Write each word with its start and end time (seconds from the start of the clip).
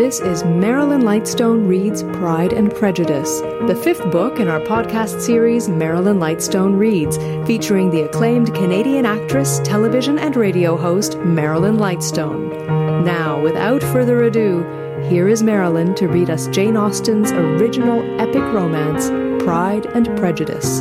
This 0.00 0.18
is 0.18 0.44
Marilyn 0.44 1.02
Lightstone 1.02 1.68
Reads 1.68 2.04
Pride 2.04 2.54
and 2.54 2.74
Prejudice, 2.74 3.42
the 3.66 3.78
fifth 3.84 4.10
book 4.10 4.40
in 4.40 4.48
our 4.48 4.60
podcast 4.60 5.20
series 5.20 5.68
Marilyn 5.68 6.18
Lightstone 6.18 6.78
Reads, 6.78 7.18
featuring 7.46 7.90
the 7.90 8.04
acclaimed 8.04 8.54
Canadian 8.54 9.04
actress, 9.04 9.60
television, 9.62 10.18
and 10.18 10.36
radio 10.36 10.74
host 10.74 11.18
Marilyn 11.18 11.76
Lightstone. 11.76 13.04
Now, 13.04 13.42
without 13.42 13.82
further 13.82 14.22
ado, 14.22 14.62
here 15.10 15.28
is 15.28 15.42
Marilyn 15.42 15.94
to 15.96 16.08
read 16.08 16.30
us 16.30 16.48
Jane 16.48 16.78
Austen's 16.78 17.30
original 17.32 18.00
epic 18.18 18.42
romance, 18.54 19.10
Pride 19.44 19.84
and 19.84 20.06
Prejudice. 20.16 20.80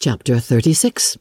Chapter 0.00 0.40
36 0.40 1.16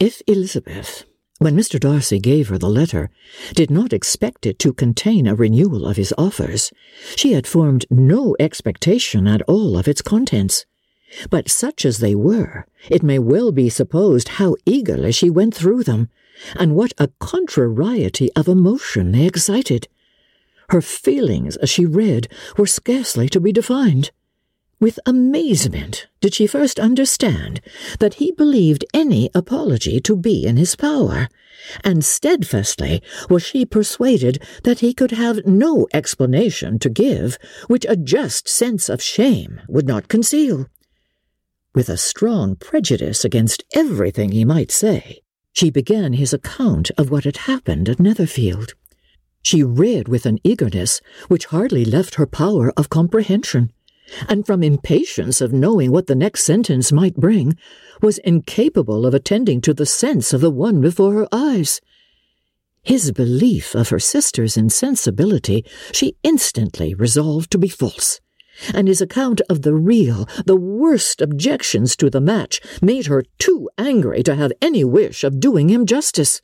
If 0.00 0.22
Elizabeth 0.26 1.04
when 1.44 1.54
Mr. 1.54 1.78
Darcy 1.78 2.18
gave 2.18 2.48
her 2.48 2.56
the 2.56 2.70
letter, 2.70 3.10
did 3.52 3.70
not 3.70 3.92
expect 3.92 4.46
it 4.46 4.58
to 4.58 4.72
contain 4.72 5.26
a 5.26 5.34
renewal 5.34 5.86
of 5.86 5.98
his 5.98 6.14
offers. 6.16 6.72
She 7.16 7.34
had 7.34 7.46
formed 7.46 7.84
no 7.90 8.34
expectation 8.40 9.26
at 9.26 9.42
all 9.42 9.76
of 9.76 9.86
its 9.86 10.00
contents. 10.00 10.64
But 11.28 11.50
such 11.50 11.84
as 11.84 11.98
they 11.98 12.14
were, 12.14 12.64
it 12.88 13.02
may 13.02 13.18
well 13.18 13.52
be 13.52 13.68
supposed 13.68 14.40
how 14.40 14.56
eagerly 14.64 15.12
she 15.12 15.28
went 15.28 15.54
through 15.54 15.84
them, 15.84 16.08
and 16.56 16.74
what 16.74 16.94
a 16.96 17.10
contrariety 17.20 18.32
of 18.34 18.48
emotion 18.48 19.12
they 19.12 19.26
excited. 19.26 19.86
Her 20.70 20.80
feelings 20.80 21.56
as 21.56 21.68
she 21.68 21.84
read 21.84 22.26
were 22.56 22.66
scarcely 22.66 23.28
to 23.28 23.38
be 23.38 23.52
defined. 23.52 24.12
With 24.80 24.98
amazement 25.06 26.08
did 26.20 26.34
she 26.34 26.46
first 26.46 26.80
understand 26.80 27.60
that 28.00 28.14
he 28.14 28.32
believed 28.32 28.84
any 28.92 29.30
apology 29.34 30.00
to 30.00 30.16
be 30.16 30.44
in 30.44 30.56
his 30.56 30.74
power, 30.74 31.28
and 31.82 32.04
steadfastly 32.04 33.02
was 33.30 33.42
she 33.42 33.64
persuaded 33.64 34.42
that 34.64 34.80
he 34.80 34.92
could 34.92 35.12
have 35.12 35.46
no 35.46 35.86
explanation 35.94 36.78
to 36.80 36.90
give 36.90 37.38
which 37.68 37.86
a 37.88 37.96
just 37.96 38.48
sense 38.48 38.88
of 38.88 39.00
shame 39.00 39.60
would 39.68 39.86
not 39.86 40.08
conceal. 40.08 40.66
With 41.74 41.88
a 41.88 41.96
strong 41.96 42.56
prejudice 42.56 43.24
against 43.24 43.64
everything 43.74 44.32
he 44.32 44.44
might 44.44 44.70
say, 44.70 45.20
she 45.52 45.70
began 45.70 46.14
his 46.14 46.32
account 46.32 46.90
of 46.98 47.10
what 47.10 47.24
had 47.24 47.36
happened 47.48 47.88
at 47.88 48.00
Netherfield. 48.00 48.74
She 49.42 49.62
read 49.62 50.08
with 50.08 50.26
an 50.26 50.38
eagerness 50.42 51.00
which 51.28 51.46
hardly 51.46 51.84
left 51.84 52.16
her 52.16 52.26
power 52.26 52.72
of 52.76 52.90
comprehension 52.90 53.72
and 54.28 54.46
from 54.46 54.62
impatience 54.62 55.40
of 55.40 55.52
knowing 55.52 55.90
what 55.90 56.06
the 56.06 56.14
next 56.14 56.44
sentence 56.44 56.92
might 56.92 57.16
bring, 57.16 57.56
was 58.02 58.18
incapable 58.18 59.06
of 59.06 59.14
attending 59.14 59.60
to 59.62 59.74
the 59.74 59.86
sense 59.86 60.32
of 60.32 60.40
the 60.40 60.50
one 60.50 60.80
before 60.80 61.14
her 61.14 61.28
eyes. 61.32 61.80
His 62.82 63.12
belief 63.12 63.74
of 63.74 63.88
her 63.88 63.98
sister's 63.98 64.56
insensibility 64.56 65.64
she 65.92 66.16
instantly 66.22 66.94
resolved 66.94 67.50
to 67.52 67.58
be 67.58 67.68
false, 67.68 68.20
and 68.74 68.88
his 68.88 69.00
account 69.00 69.40
of 69.48 69.62
the 69.62 69.74
real, 69.74 70.28
the 70.44 70.56
worst 70.56 71.22
objections 71.22 71.96
to 71.96 72.10
the 72.10 72.20
match 72.20 72.60
made 72.82 73.06
her 73.06 73.24
too 73.38 73.70
angry 73.78 74.22
to 74.22 74.34
have 74.34 74.52
any 74.60 74.84
wish 74.84 75.24
of 75.24 75.40
doing 75.40 75.70
him 75.70 75.86
justice. 75.86 76.42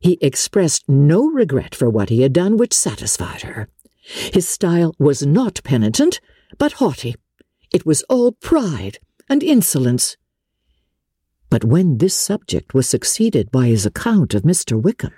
He 0.00 0.16
expressed 0.20 0.88
no 0.88 1.26
regret 1.26 1.74
for 1.74 1.90
what 1.90 2.08
he 2.08 2.22
had 2.22 2.32
done 2.32 2.56
which 2.56 2.72
satisfied 2.72 3.42
her. 3.42 3.68
His 4.32 4.48
style 4.48 4.94
was 4.98 5.26
not 5.26 5.60
penitent, 5.64 6.20
but 6.56 6.72
haughty. 6.74 7.14
It 7.72 7.84
was 7.84 8.02
all 8.08 8.32
pride 8.32 8.98
and 9.28 9.42
insolence. 9.42 10.16
But 11.50 11.64
when 11.64 11.98
this 11.98 12.16
subject 12.16 12.74
was 12.74 12.88
succeeded 12.88 13.50
by 13.50 13.66
his 13.66 13.84
account 13.84 14.34
of 14.34 14.42
Mr. 14.42 14.80
Wickham, 14.80 15.12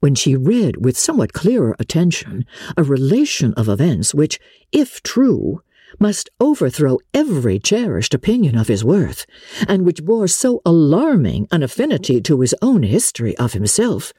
when 0.00 0.14
she 0.14 0.36
read 0.36 0.84
with 0.84 0.96
somewhat 0.96 1.32
clearer 1.32 1.74
attention 1.78 2.46
a 2.76 2.82
relation 2.82 3.52
of 3.54 3.68
events 3.68 4.14
which, 4.14 4.38
if 4.72 5.02
true, 5.02 5.62
must 5.98 6.30
overthrow 6.40 6.98
every 7.14 7.58
cherished 7.58 8.14
opinion 8.14 8.56
of 8.56 8.68
his 8.68 8.84
worth, 8.84 9.26
and 9.66 9.84
which 9.84 10.04
bore 10.04 10.28
so 10.28 10.60
alarming 10.64 11.48
an 11.50 11.62
affinity 11.62 12.20
to 12.20 12.40
his 12.40 12.54
own 12.62 12.82
history 12.82 13.36
of 13.38 13.54
himself, 13.54 14.12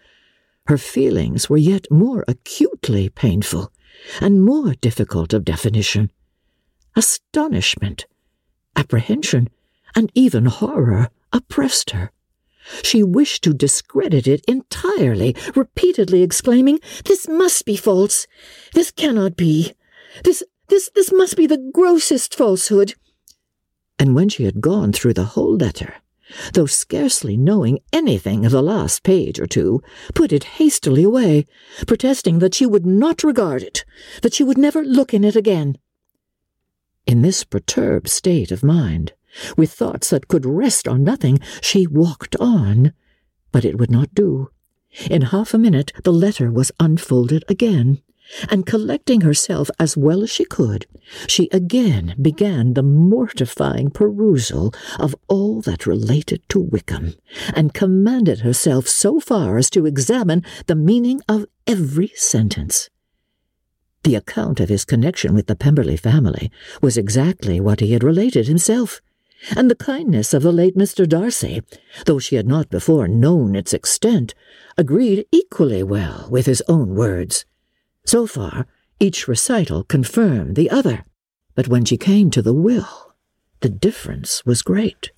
her 0.68 0.78
feelings 0.78 1.50
were 1.50 1.58
yet 1.58 1.86
more 1.90 2.26
acutely 2.28 3.10
painful 3.10 3.72
and 4.20 4.44
more 4.44 4.74
difficult 4.76 5.34
of 5.34 5.46
definition 5.46 6.12
astonishment, 6.96 8.06
apprehension, 8.76 9.50
and 9.96 10.12
even 10.16 10.46
horror 10.46 11.10
oppressed 11.32 11.92
her. 11.92 12.12
She 12.84 13.04
wished 13.04 13.44
to 13.44 13.54
discredit 13.54 14.28
it 14.28 14.44
entirely, 14.48 15.36
repeatedly 15.56 16.22
exclaiming, 16.22 16.80
This 17.06 17.28
must 17.28 17.66
be 17.66 17.76
false. 17.76 18.28
This 18.74 18.92
cannot 18.92 19.36
be. 19.36 19.74
This, 20.24 20.44
this, 20.68 20.90
this 20.94 21.12
must 21.12 21.36
be 21.36 21.48
the 21.48 21.72
grossest 21.74 22.36
falsehood. 22.36 22.96
And 23.98 24.16
when 24.16 24.30
she 24.30 24.44
had 24.44 24.62
gone 24.62 24.94
through 24.94 25.14
the 25.14 25.26
whole 25.36 25.56
letter, 25.56 25.96
though 26.54 26.68
scarcely 26.68 27.36
knowing 27.36 27.80
anything 27.92 28.46
of 28.46 28.52
the 28.52 28.62
last 28.62 29.04
page 29.04 29.40
or 29.40 29.48
two, 29.48 29.82
put 30.14 30.32
it 30.32 30.44
hastily 30.44 31.04
away, 31.04 31.46
protesting 31.88 32.40
that 32.40 32.54
she 32.54 32.66
would 32.66 32.86
not 32.86 33.24
regard 33.24 33.64
it, 33.64 33.84
that 34.22 34.34
she 34.34 34.44
would 34.44 34.58
never 34.58 34.84
look 34.84 35.14
in 35.14 35.24
it 35.24 35.36
again. 35.36 35.78
In 37.10 37.24
this 37.24 37.44
perturbed 37.44 38.08
state 38.08 38.52
of 38.52 38.62
mind, 38.62 39.14
with 39.58 39.72
thoughts 39.72 40.12
that 40.12 40.28
could 40.28 40.46
rest 40.46 40.88
on 40.88 41.04
nothing, 41.04 41.40
she 41.60 41.88
walked 41.88 42.36
on, 42.36 42.94
but 43.52 43.66
it 43.66 43.80
would 43.80 43.90
not 43.90 44.14
do. 44.14 44.52
In 45.10 45.24
half 45.24 45.56
a 45.56 45.58
minute 45.58 45.92
the 46.04 46.14
letter 46.14 46.52
was 46.52 46.72
unfolded 46.80 47.44
again, 47.50 48.04
and 48.48 48.68
collecting 48.68 49.22
herself 49.22 49.72
as 49.80 49.98
well 49.98 50.22
as 50.22 50.30
she 50.30 50.46
could, 50.46 50.86
she 51.26 51.50
again 51.52 52.14
began 52.22 52.76
the 52.76 52.84
mortifying 52.84 53.90
perusal 53.90 54.72
of 55.00 55.16
all 55.28 55.62
that 55.62 55.88
related 55.88 56.48
to 56.50 56.60
Wickham, 56.60 57.16
and 57.56 57.74
commanded 57.74 58.42
herself 58.42 58.88
so 58.88 59.20
far 59.20 59.58
as 59.58 59.72
to 59.72 59.88
examine 59.88 60.44
the 60.68 60.76
meaning 60.76 61.22
of 61.28 61.48
every 61.66 62.12
sentence. 62.14 62.92
The 64.04 64.16
account 64.16 64.60
of 64.60 64.70
his 64.70 64.86
connection 64.86 65.34
with 65.34 65.48
the 65.48 65.56
Pemberley 65.56 65.98
family 65.98 66.52
was 66.82 66.98
exactly 66.98 67.60
what 67.60 67.82
he 67.82 67.92
had 67.92 68.04
related 68.04 68.48
himself, 68.48 69.02
and 69.56 69.70
the 69.70 69.76
kindness 69.76 70.34
of 70.34 70.42
the 70.42 70.52
late 70.52 70.76
Mr. 70.76 71.08
Darcy, 71.08 71.62
though 72.06 72.20
she 72.20 72.36
had 72.36 72.48
not 72.48 72.70
before 72.70 73.08
known 73.08 73.56
its 73.56 73.74
extent, 73.74 74.34
agreed 74.78 75.26
equally 75.32 75.84
well 75.84 76.28
with 76.30 76.46
his 76.46 76.64
own 76.68 76.96
words. 76.96 77.46
So 78.06 78.26
far, 78.26 78.68
each 79.00 79.28
recital 79.28 79.84
confirmed 79.84 80.56
the 80.56 80.70
other, 80.70 81.04
but 81.56 81.68
when 81.68 81.86
she 81.86 81.98
came 81.98 82.30
to 82.32 82.42
the 82.42 82.54
will, 82.54 83.14
the 83.62 83.70
difference 83.70 84.46
was 84.46 84.62
great. 84.62 85.12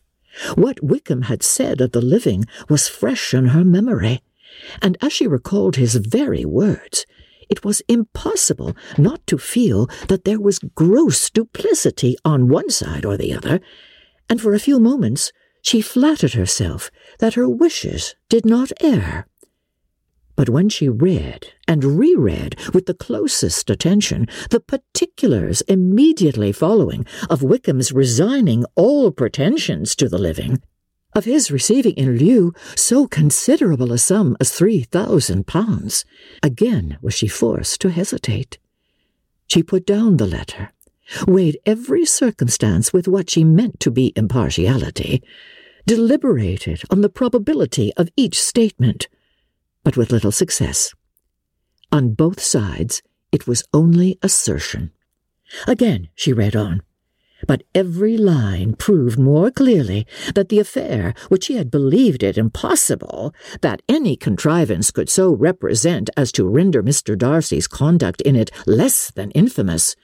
What 0.56 0.84
Wickham 0.84 1.24
had 1.24 1.44
said 1.44 1.82
of 1.82 1.92
the 1.92 2.02
living 2.02 2.46
was 2.70 2.88
fresh 2.88 3.34
in 3.34 3.48
her 3.48 3.64
memory, 3.64 4.22
and 4.82 4.98
as 5.02 5.14
she 5.14 5.28
recalled 5.28 5.76
his 5.76 5.96
very 5.96 6.46
words, 6.46 7.06
it 7.52 7.64
was 7.66 7.84
impossible 7.88 8.76
not 8.98 9.28
to 9.28 9.38
feel 9.38 9.88
that 10.08 10.24
there 10.24 10.40
was 10.40 10.60
gross 10.74 11.30
duplicity 11.30 12.16
on 12.26 12.48
one 12.48 12.70
side 12.70 13.06
or 13.06 13.18
the 13.18 13.34
other, 13.34 13.60
and 14.30 14.42
for 14.42 14.54
a 14.54 14.60
few 14.60 14.80
moments 14.80 15.32
she 15.62 15.82
flattered 15.82 16.34
herself 16.34 16.90
that 17.20 17.36
her 17.36 17.48
wishes 17.48 18.16
did 18.30 18.46
not 18.46 18.72
err. 18.82 19.28
But 20.36 20.50
when 20.50 20.70
she 20.70 20.90
read 20.90 21.50
and 21.68 22.00
reread 22.00 22.56
with 22.74 22.86
the 22.86 22.96
closest 22.96 23.70
attention 23.70 24.28
the 24.50 24.62
particulars 24.62 25.62
immediately 25.68 26.52
following 26.52 27.06
of 27.30 27.44
Wickham's 27.44 27.92
resigning 27.92 28.66
all 28.76 29.12
pretensions 29.12 29.96
to 29.98 30.10
the 30.10 30.18
living, 30.18 30.64
of 31.14 31.26
his 31.26 31.52
receiving 31.52 31.94
in 31.94 32.18
lieu 32.18 32.54
so 32.76 33.08
considerable 33.08 33.92
a 33.92 33.98
sum 33.98 34.38
as 34.40 34.52
three 34.52 34.84
thousand 34.84 35.48
pounds, 35.48 36.06
again 36.42 36.98
was 37.02 37.14
she 37.14 37.28
forced 37.28 37.82
to 37.82 37.90
hesitate. 37.90 38.58
She 39.48 39.64
put 39.64 39.86
down 39.86 40.18
the 40.18 40.28
letter, 40.28 40.72
weighed 41.28 41.60
every 41.66 42.06
circumstance 42.06 42.94
with 42.94 43.08
what 43.08 43.30
she 43.30 43.44
meant 43.44 43.80
to 43.82 43.92
be 43.92 44.14
impartiality, 44.16 45.22
deliberated 45.86 46.84
on 46.90 47.02
the 47.02 47.10
probability 47.10 47.92
of 47.98 48.10
each 48.16 48.42
statement, 48.42 49.10
but 49.84 49.98
with 49.98 50.12
little 50.12 50.32
success. 50.32 50.94
On 51.92 52.14
both 52.14 52.40
sides, 52.40 53.02
it 53.32 53.48
was 53.48 53.64
only 53.74 54.18
assertion. 54.22 54.92
Again 55.68 56.08
she 56.16 56.32
read 56.32 56.56
on 56.56 56.82
but 57.48 57.64
every 57.74 58.18
line 58.18 58.74
proved 58.74 59.18
more 59.18 59.52
clearly 59.52 60.06
that 60.36 60.50
the 60.50 60.60
affair, 60.60 61.14
which 61.30 61.48
he 61.48 61.56
had 61.56 61.72
believed 61.72 62.24
it 62.24 62.38
impossible 62.38 63.34
that 63.62 63.82
any 63.88 64.16
contrivance 64.16 64.92
could 64.92 65.10
so 65.10 65.34
represent 65.34 66.10
as 66.16 66.32
to 66.32 66.48
render 66.48 66.84
Mr. 66.84 67.18
Darcy's 67.18 67.68
conduct 67.68 68.22
in 68.22 68.36
it 68.36 68.52
less 68.66 69.12
than 69.12 69.32
infamous, 69.32 69.96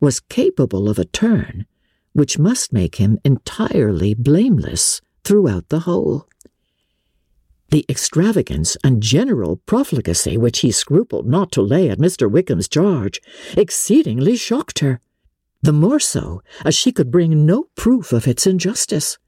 was 0.00 0.20
capable 0.20 0.88
of 0.88 0.98
a 0.98 1.04
turn 1.04 1.66
which 2.12 2.38
must 2.38 2.72
make 2.72 2.96
him 2.96 3.18
entirely 3.24 4.14
blameless 4.14 5.00
throughout 5.24 5.68
the 5.68 5.80
whole. 5.80 6.26
The 7.70 7.84
extravagance 7.88 8.76
and 8.82 9.02
general 9.02 9.56
profligacy 9.66 10.38
which 10.38 10.60
he 10.60 10.72
scrupled 10.72 11.26
not 11.28 11.52
to 11.52 11.62
lay 11.62 11.90
at 11.90 11.98
Mr. 11.98 12.30
Wickham's 12.30 12.66
charge 12.66 13.20
exceedingly 13.56 14.36
shocked 14.36 14.78
her, 14.78 15.00
the 15.62 15.72
more 15.72 16.00
so 16.00 16.42
as 16.64 16.74
she 16.74 16.92
could 16.92 17.10
bring 17.10 17.44
no 17.44 17.66
proof 17.74 18.12
of 18.12 18.26
its 18.26 18.46
injustice. 18.46 19.18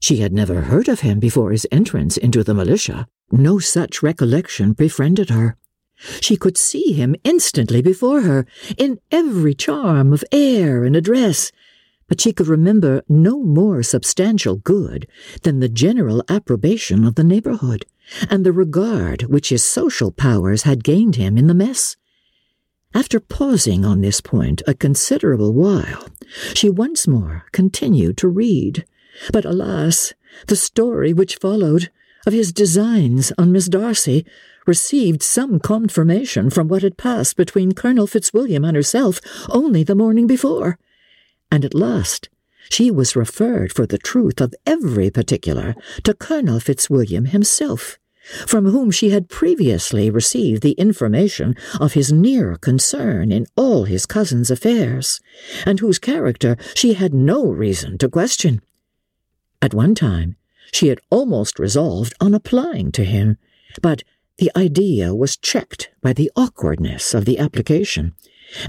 She 0.00 0.16
had 0.16 0.32
never 0.32 0.62
heard 0.62 0.88
of 0.88 1.00
him 1.00 1.20
before 1.20 1.52
his 1.52 1.66
entrance 1.70 2.16
into 2.16 2.42
the 2.42 2.54
militia. 2.54 3.06
No 3.30 3.58
such 3.58 4.02
recollection 4.02 4.72
befriended 4.72 5.30
her. 5.30 5.56
She 6.20 6.36
could 6.36 6.58
see 6.58 6.92
him 6.92 7.14
instantly 7.22 7.80
before 7.80 8.22
her, 8.22 8.44
in 8.76 8.98
every 9.10 9.54
charm 9.54 10.12
of 10.12 10.24
air 10.32 10.84
and 10.84 10.96
address, 10.96 11.52
but 12.08 12.20
she 12.20 12.32
could 12.32 12.48
remember 12.48 13.02
no 13.08 13.42
more 13.42 13.82
substantial 13.82 14.56
good 14.56 15.06
than 15.42 15.60
the 15.60 15.68
general 15.68 16.24
approbation 16.28 17.04
of 17.04 17.14
the 17.14 17.24
neighborhood, 17.24 17.86
and 18.28 18.44
the 18.44 18.52
regard 18.52 19.22
which 19.22 19.50
his 19.50 19.64
social 19.64 20.10
powers 20.10 20.62
had 20.62 20.84
gained 20.84 21.16
him 21.16 21.38
in 21.38 21.46
the 21.46 21.54
mess. 21.54 21.96
After 22.94 23.20
pausing 23.20 23.84
on 23.84 24.00
this 24.00 24.20
point 24.20 24.62
a 24.66 24.74
considerable 24.74 25.54
while, 25.54 26.08
she 26.54 26.68
once 26.68 27.08
more 27.08 27.44
continued 27.52 28.16
to 28.18 28.28
read. 28.28 28.84
But 29.32 29.44
alas, 29.44 30.12
the 30.46 30.56
story 30.56 31.12
which 31.12 31.36
followed 31.36 31.90
of 32.26 32.32
his 32.32 32.52
designs 32.52 33.32
on 33.38 33.50
Miss 33.52 33.66
Darcy 33.66 34.26
received 34.66 35.22
some 35.22 35.58
confirmation 35.58 36.50
from 36.50 36.68
what 36.68 36.82
had 36.82 36.96
passed 36.96 37.36
between 37.36 37.72
Colonel 37.72 38.06
Fitzwilliam 38.06 38.64
and 38.64 38.76
herself 38.76 39.20
only 39.48 39.82
the 39.82 39.94
morning 39.94 40.26
before. 40.26 40.78
And 41.50 41.64
at 41.64 41.74
last 41.74 42.28
she 42.70 42.90
was 42.90 43.16
referred 43.16 43.72
for 43.72 43.86
the 43.86 43.98
truth 43.98 44.40
of 44.40 44.54
every 44.66 45.10
particular 45.10 45.74
to 46.04 46.14
Colonel 46.14 46.60
Fitzwilliam 46.60 47.26
himself, 47.26 47.98
from 48.46 48.66
whom 48.66 48.90
she 48.90 49.10
had 49.10 49.28
previously 49.28 50.10
received 50.10 50.62
the 50.62 50.72
information 50.72 51.56
of 51.80 51.94
his 51.94 52.12
near 52.12 52.56
concern 52.56 53.32
in 53.32 53.46
all 53.56 53.84
his 53.84 54.06
cousin's 54.06 54.50
affairs, 54.50 55.20
and 55.66 55.80
whose 55.80 55.98
character 55.98 56.56
she 56.74 56.94
had 56.94 57.12
no 57.12 57.44
reason 57.46 57.98
to 57.98 58.08
question. 58.08 58.60
At 59.60 59.74
one 59.74 59.94
time, 59.94 60.36
she 60.72 60.88
had 60.88 61.00
almost 61.10 61.58
resolved 61.58 62.14
on 62.20 62.34
applying 62.34 62.92
to 62.92 63.04
him, 63.04 63.38
but 63.80 64.02
the 64.38 64.50
idea 64.56 65.14
was 65.14 65.36
checked 65.36 65.90
by 66.00 66.12
the 66.12 66.30
awkwardness 66.34 67.14
of 67.14 67.24
the 67.24 67.38
application, 67.38 68.14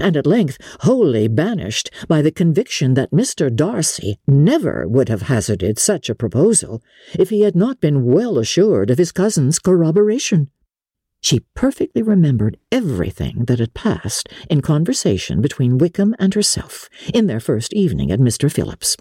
and 0.00 0.16
at 0.16 0.26
length 0.26 0.58
wholly 0.80 1.28
banished 1.28 1.90
by 2.08 2.22
the 2.22 2.30
conviction 2.30 2.94
that 2.94 3.10
Mr. 3.10 3.54
Darcy 3.54 4.18
never 4.26 4.86
would 4.88 5.08
have 5.08 5.22
hazarded 5.22 5.78
such 5.78 6.08
a 6.08 6.14
proposal 6.14 6.82
if 7.18 7.30
he 7.30 7.42
had 7.42 7.56
not 7.56 7.80
been 7.80 8.04
well 8.04 8.38
assured 8.38 8.90
of 8.90 8.98
his 8.98 9.12
cousin's 9.12 9.58
corroboration. 9.58 10.50
She 11.20 11.40
perfectly 11.54 12.02
remembered 12.02 12.58
everything 12.70 13.46
that 13.46 13.58
had 13.58 13.72
passed 13.72 14.28
in 14.50 14.60
conversation 14.60 15.40
between 15.40 15.78
Wickham 15.78 16.14
and 16.18 16.34
herself 16.34 16.90
in 17.14 17.28
their 17.28 17.40
first 17.40 17.72
evening 17.72 18.10
at 18.10 18.20
Mr. 18.20 18.52
Phillips'. 18.52 18.96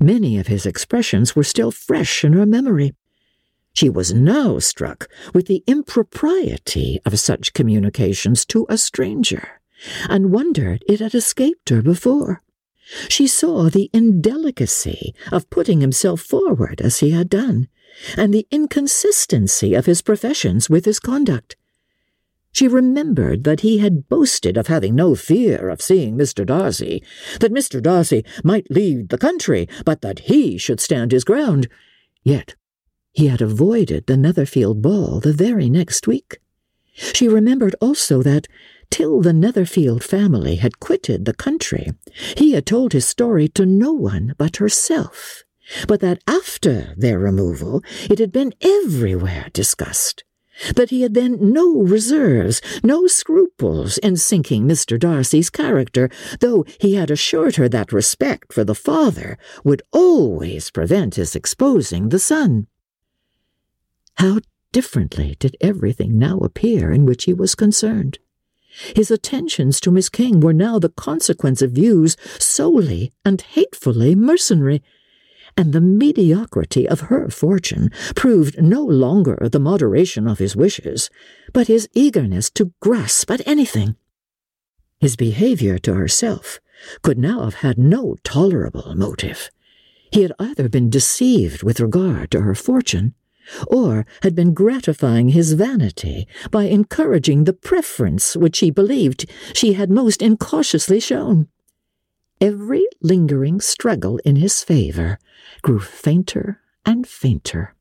Many 0.00 0.38
of 0.38 0.46
his 0.46 0.66
expressions 0.66 1.34
were 1.34 1.44
still 1.44 1.70
fresh 1.70 2.24
in 2.24 2.34
her 2.34 2.46
memory. 2.46 2.94
She 3.72 3.88
was 3.88 4.12
now 4.12 4.58
struck 4.58 5.08
with 5.32 5.46
the 5.46 5.62
impropriety 5.66 7.00
of 7.04 7.18
such 7.18 7.52
communications 7.52 8.44
to 8.46 8.66
a 8.68 8.76
stranger, 8.76 9.59
and 10.08 10.32
wondered 10.32 10.84
it 10.88 11.00
had 11.00 11.14
escaped 11.14 11.68
her 11.68 11.82
before. 11.82 12.42
She 13.08 13.26
saw 13.26 13.68
the 13.68 13.90
indelicacy 13.92 15.14
of 15.30 15.48
putting 15.50 15.80
himself 15.80 16.20
forward 16.20 16.80
as 16.80 16.98
he 16.98 17.10
had 17.10 17.28
done, 17.28 17.68
and 18.16 18.32
the 18.34 18.46
inconsistency 18.50 19.74
of 19.74 19.86
his 19.86 20.02
professions 20.02 20.68
with 20.68 20.84
his 20.84 20.98
conduct. 20.98 21.56
She 22.52 22.66
remembered 22.66 23.44
that 23.44 23.60
he 23.60 23.78
had 23.78 24.08
boasted 24.08 24.56
of 24.56 24.66
having 24.66 24.96
no 24.96 25.14
fear 25.14 25.68
of 25.68 25.80
seeing 25.80 26.16
Mr. 26.16 26.44
Darcy, 26.44 27.02
that 27.38 27.52
Mr. 27.52 27.80
Darcy 27.80 28.24
might 28.42 28.70
leave 28.70 29.08
the 29.08 29.18
country, 29.18 29.68
but 29.84 30.00
that 30.00 30.20
he 30.20 30.58
should 30.58 30.80
stand 30.80 31.12
his 31.12 31.24
ground. 31.24 31.68
Yet 32.24 32.56
he 33.12 33.28
had 33.28 33.40
avoided 33.40 34.06
the 34.06 34.16
Netherfield 34.16 34.82
ball 34.82 35.20
the 35.20 35.32
very 35.32 35.70
next 35.70 36.06
week. 36.06 36.38
She 36.92 37.28
remembered 37.28 37.76
also 37.80 38.22
that, 38.22 38.48
till 38.90 39.20
the 39.20 39.32
Netherfield 39.32 40.02
family 40.02 40.56
had 40.56 40.80
quitted 40.80 41.24
the 41.24 41.34
country, 41.34 41.92
he 42.36 42.52
had 42.52 42.66
told 42.66 42.92
his 42.92 43.06
story 43.06 43.48
to 43.48 43.64
no 43.64 43.92
one 43.92 44.34
but 44.38 44.56
herself, 44.56 45.44
but 45.86 46.00
that 46.00 46.22
after 46.26 46.94
their 46.96 47.18
removal 47.18 47.82
it 48.10 48.18
had 48.18 48.32
been 48.32 48.52
everywhere 48.60 49.46
discussed 49.52 50.24
that 50.74 50.90
he 50.90 51.02
had 51.02 51.14
then 51.14 51.52
no 51.52 51.80
reserves, 51.80 52.60
no 52.82 53.06
scruples 53.06 53.98
in 53.98 54.16
sinking 54.16 54.64
Mr. 54.64 54.98
Darcy's 54.98 55.50
character, 55.50 56.10
though 56.40 56.64
he 56.78 56.94
had 56.94 57.10
assured 57.10 57.56
her 57.56 57.68
that 57.68 57.92
respect 57.92 58.52
for 58.52 58.64
the 58.64 58.74
father 58.74 59.38
would 59.64 59.82
always 59.92 60.70
prevent 60.70 61.14
his 61.14 61.34
exposing 61.34 62.10
the 62.10 62.18
son. 62.18 62.66
How 64.16 64.40
differently 64.72 65.36
did 65.38 65.56
everything 65.60 66.18
now 66.18 66.38
appear 66.38 66.92
in 66.92 67.04
which 67.06 67.24
he 67.24 67.32
was 67.32 67.54
concerned. 67.54 68.18
His 68.94 69.10
attentions 69.10 69.80
to 69.80 69.90
Miss 69.90 70.08
King 70.08 70.40
were 70.40 70.52
now 70.52 70.78
the 70.78 70.88
consequence 70.88 71.62
of 71.62 71.72
views 71.72 72.16
solely 72.38 73.12
and 73.24 73.40
hatefully 73.40 74.14
mercenary, 74.14 74.82
and 75.56 75.72
the 75.72 75.80
mediocrity 75.80 76.88
of 76.88 77.00
her 77.02 77.28
fortune 77.28 77.90
proved 78.14 78.62
no 78.62 78.82
longer 78.84 79.48
the 79.50 79.58
moderation 79.58 80.28
of 80.28 80.38
his 80.38 80.54
wishes, 80.54 81.10
but 81.52 81.66
his 81.66 81.88
eagerness 81.94 82.50
to 82.50 82.72
grasp 82.80 83.30
at 83.30 83.46
anything. 83.46 83.96
His 85.00 85.16
behaviour 85.16 85.78
to 85.78 85.94
herself 85.94 86.60
could 87.02 87.18
now 87.18 87.44
have 87.44 87.54
had 87.54 87.78
no 87.78 88.16
tolerable 88.22 88.94
motive. 88.94 89.50
He 90.12 90.22
had 90.22 90.32
either 90.38 90.68
been 90.68 90.90
deceived 90.90 91.62
with 91.62 91.80
regard 91.80 92.30
to 92.30 92.42
her 92.42 92.54
fortune, 92.54 93.14
or 93.66 94.06
had 94.22 94.34
been 94.34 94.54
gratifying 94.54 95.30
his 95.30 95.52
vanity 95.54 96.26
by 96.50 96.64
encouraging 96.64 97.44
the 97.44 97.52
preference 97.52 98.36
which 98.36 98.58
he 98.58 98.70
believed 98.70 99.28
she 99.54 99.74
had 99.74 99.90
most 99.90 100.22
incautiously 100.22 101.00
shown. 101.00 101.48
Every 102.40 102.86
lingering 103.02 103.60
struggle 103.60 104.18
in 104.24 104.36
his 104.36 104.64
favour 104.64 105.18
grew 105.62 105.80
fainter 105.80 106.60
and 106.86 107.06
fainter, 107.06 107.74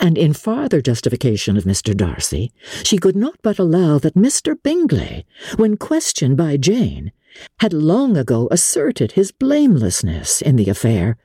and 0.00 0.16
in 0.16 0.32
farther 0.32 0.80
justification 0.80 1.56
of 1.56 1.64
Mr. 1.64 1.96
Darcy, 1.96 2.52
she 2.84 2.98
could 2.98 3.16
not 3.16 3.36
but 3.42 3.58
allow 3.58 3.98
that 3.98 4.14
Mr. 4.14 4.54
Bingley, 4.62 5.26
when 5.56 5.76
questioned 5.76 6.36
by 6.36 6.56
Jane, 6.56 7.12
had 7.60 7.72
long 7.72 8.16
ago 8.16 8.48
asserted 8.50 9.12
his 9.12 9.32
blamelessness 9.32 10.40
in 10.40 10.56
the 10.56 10.70
affair, 10.70 11.16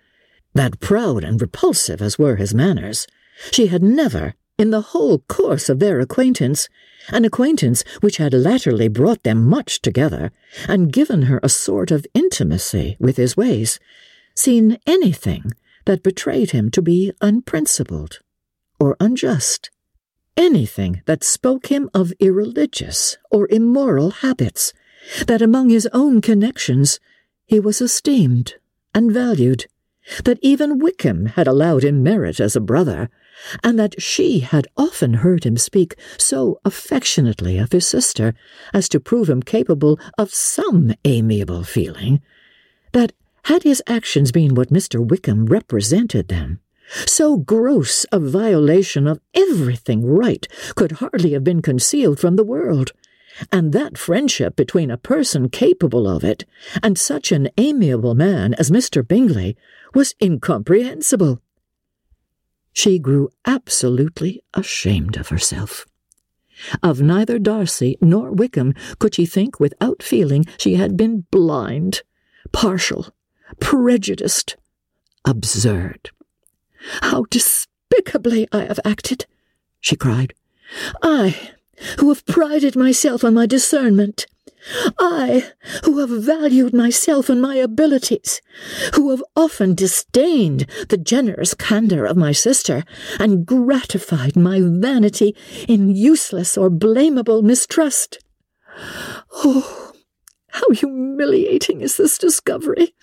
that 0.53 0.79
proud 0.79 1.23
and 1.23 1.39
repulsive 1.39 2.01
as 2.01 2.19
were 2.19 2.35
his 2.35 2.53
manners, 2.53 3.07
she 3.51 3.67
had 3.67 3.81
never, 3.81 4.35
in 4.57 4.69
the 4.69 4.81
whole 4.81 5.19
course 5.19 5.69
of 5.69 5.79
their 5.79 5.99
acquaintance, 5.99 6.69
an 7.09 7.25
acquaintance 7.25 7.83
which 8.01 8.17
had 8.17 8.33
latterly 8.33 8.87
brought 8.87 9.23
them 9.23 9.43
much 9.43 9.81
together, 9.81 10.31
and 10.67 10.93
given 10.93 11.23
her 11.23 11.39
a 11.41 11.49
sort 11.49 11.89
of 11.89 12.05
intimacy 12.13 12.95
with 12.99 13.17
his 13.17 13.35
ways, 13.35 13.79
seen 14.35 14.77
anything 14.85 15.51
that 15.85 16.03
betrayed 16.03 16.51
him 16.51 16.69
to 16.69 16.81
be 16.81 17.11
unprincipled 17.21 18.19
or 18.79 18.95
unjust, 18.99 19.71
anything 20.37 21.01
that 21.05 21.23
spoke 21.23 21.67
him 21.67 21.89
of 21.93 22.13
irreligious 22.19 23.17
or 23.31 23.47
immoral 23.49 24.11
habits, 24.11 24.73
that 25.25 25.41
among 25.41 25.69
his 25.69 25.87
own 25.93 26.21
connections 26.21 26.99
he 27.45 27.59
was 27.59 27.81
esteemed 27.81 28.55
and 28.93 29.11
valued, 29.11 29.65
that 30.23 30.39
even 30.41 30.79
Wickham 30.79 31.27
had 31.27 31.47
allowed 31.47 31.83
him 31.83 32.03
merit 32.03 32.39
as 32.39 32.55
a 32.55 32.61
brother, 32.61 33.09
and 33.63 33.77
that 33.79 34.01
she 34.01 34.39
had 34.39 34.67
often 34.77 35.15
heard 35.15 35.43
him 35.43 35.57
speak 35.57 35.95
so 36.17 36.59
affectionately 36.65 37.57
of 37.57 37.71
his 37.71 37.87
sister 37.87 38.33
as 38.73 38.89
to 38.89 38.99
prove 38.99 39.29
him 39.29 39.41
capable 39.41 39.99
of 40.17 40.33
some 40.33 40.93
amiable 41.05 41.63
feeling, 41.63 42.21
that 42.91 43.13
had 43.45 43.63
his 43.63 43.81
actions 43.87 44.31
been 44.31 44.55
what 44.55 44.69
Mr. 44.69 45.05
Wickham 45.05 45.45
represented 45.45 46.27
them, 46.27 46.59
so 47.05 47.37
gross 47.37 48.05
a 48.11 48.19
violation 48.19 49.07
of 49.07 49.19
everything 49.33 50.05
right 50.05 50.47
could 50.75 50.93
hardly 50.93 51.33
have 51.33 51.43
been 51.43 51.61
concealed 51.61 52.19
from 52.19 52.35
the 52.35 52.43
world, 52.43 52.91
and 53.51 53.71
that 53.71 53.97
friendship 53.97 54.55
between 54.55 54.91
a 54.91 54.97
person 54.97 55.49
capable 55.49 56.07
of 56.07 56.23
it 56.23 56.45
and 56.83 56.99
such 56.99 57.31
an 57.31 57.49
amiable 57.57 58.13
man 58.13 58.53
as 58.55 58.69
Mr. 58.69 59.07
Bingley 59.07 59.55
was 59.93 60.15
incomprehensible. 60.21 61.41
She 62.73 62.99
grew 62.99 63.29
absolutely 63.45 64.41
ashamed 64.53 65.17
of 65.17 65.29
herself. 65.29 65.85
Of 66.83 67.01
neither 67.01 67.39
Darcy 67.39 67.97
nor 68.01 68.31
Wickham 68.31 68.73
could 68.99 69.15
she 69.15 69.25
think 69.25 69.59
without 69.59 70.03
feeling 70.03 70.45
she 70.57 70.75
had 70.75 70.95
been 70.95 71.25
blind, 71.31 72.03
partial, 72.51 73.09
prejudiced, 73.59 74.57
absurd. 75.25 76.11
How 77.01 77.25
despicably 77.29 78.47
I 78.51 78.65
have 78.65 78.79
acted! 78.85 79.25
she 79.79 79.95
cried. 79.95 80.33
I, 81.01 81.51
who 81.99 82.09
have 82.09 82.25
prided 82.25 82.75
myself 82.75 83.23
on 83.23 83.33
my 83.33 83.45
discernment, 83.45 84.27
I, 84.99 85.51
who 85.83 85.99
have 85.99 86.09
valued 86.09 86.73
myself 86.73 87.29
and 87.29 87.41
my 87.41 87.55
abilities, 87.55 88.41
who 88.95 89.09
have 89.09 89.23
often 89.35 89.73
disdained 89.73 90.67
the 90.89 90.97
generous 90.97 91.53
candour 91.53 92.05
of 92.05 92.17
my 92.17 92.31
sister, 92.31 92.83
and 93.19 93.45
gratified 93.45 94.35
my 94.35 94.61
vanity 94.61 95.35
in 95.67 95.95
useless 95.95 96.57
or 96.57 96.69
blamable 96.69 97.41
mistrust. 97.41 98.19
Oh, 99.33 99.93
how 100.49 100.69
humiliating 100.71 101.81
is 101.81 101.97
this 101.97 102.17
discovery! 102.17 102.93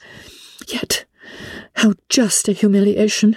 Yet, 0.69 1.07
how 1.75 1.95
just 2.09 2.49
a 2.49 2.53
humiliation! 2.53 3.37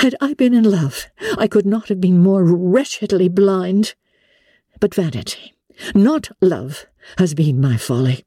Had 0.00 0.14
I 0.20 0.32
been 0.32 0.54
in 0.54 0.64
love, 0.64 1.06
I 1.36 1.46
could 1.46 1.66
not 1.66 1.88
have 1.88 2.00
been 2.00 2.18
more 2.18 2.44
wretchedly 2.44 3.28
blind. 3.28 3.94
But 4.80 4.94
vanity, 4.94 5.54
not 5.94 6.30
love, 6.40 6.86
has 7.18 7.34
been 7.34 7.60
my 7.60 7.76
folly. 7.76 8.24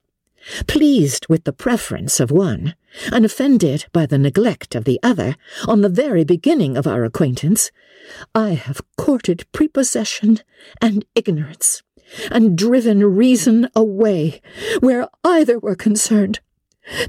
Pleased 0.68 1.28
with 1.28 1.44
the 1.44 1.54
preference 1.54 2.20
of 2.20 2.32
one, 2.32 2.76
and 3.12 3.26
offended 3.26 3.86
by 3.92 4.06
the 4.06 4.18
neglect 4.18 4.76
of 4.76 4.86
the 4.86 5.00
other, 5.04 5.36
on 5.68 5.82
the 5.82 5.90
very 5.90 6.24
beginning 6.24 6.78
of 6.78 6.88
our 6.88 7.04
acquaintance, 7.04 7.72
I 8.34 8.52
have 8.52 8.82
courted 8.98 9.46
prepossession 9.52 10.40
and 10.82 11.06
ignorance, 11.16 11.84
and 12.32 12.58
driven 12.58 13.04
reason 13.04 13.70
away 13.76 14.42
where 14.80 15.10
either 15.24 15.60
were 15.60 15.76
concerned. 15.76 16.40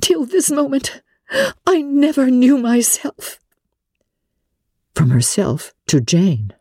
Till 0.00 0.24
this 0.24 0.50
moment, 0.50 1.02
I 1.66 1.82
never 1.82 2.30
knew 2.30 2.58
myself. 2.58 3.38
From 4.94 5.10
herself 5.10 5.72
to 5.86 6.00
Jane. 6.00 6.52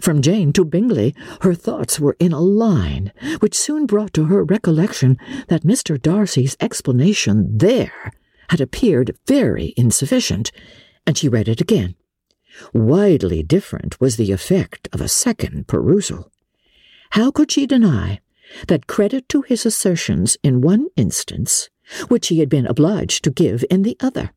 From 0.00 0.20
Jane 0.20 0.52
to 0.52 0.64
Bingley, 0.64 1.14
her 1.40 1.54
thoughts 1.54 1.98
were 1.98 2.16
in 2.20 2.32
a 2.32 2.40
line, 2.40 3.12
which 3.40 3.54
soon 3.54 3.86
brought 3.86 4.12
to 4.12 4.26
her 4.26 4.44
recollection 4.44 5.16
that 5.48 5.62
Mr. 5.62 6.00
Darcy's 6.00 6.56
explanation 6.60 7.56
there 7.56 8.12
had 8.50 8.60
appeared 8.60 9.16
very 9.26 9.72
insufficient, 9.76 10.52
and 11.06 11.16
she 11.16 11.28
read 11.28 11.48
it 11.48 11.60
again. 11.60 11.94
Widely 12.72 13.42
different 13.42 13.98
was 14.00 14.16
the 14.16 14.32
effect 14.32 14.86
of 14.92 15.00
a 15.00 15.08
second 15.08 15.66
perusal. 15.66 16.30
How 17.10 17.30
could 17.30 17.50
she 17.50 17.66
deny 17.66 18.20
that 18.68 18.86
credit 18.86 19.28
to 19.30 19.42
his 19.42 19.64
assertions 19.64 20.36
in 20.42 20.60
one 20.60 20.88
instance, 20.94 21.70
which 22.08 22.28
he 22.28 22.40
had 22.40 22.48
been 22.48 22.66
obliged 22.66 23.24
to 23.24 23.30
give 23.30 23.64
in 23.70 23.82
the 23.82 23.96
other? 24.00 24.33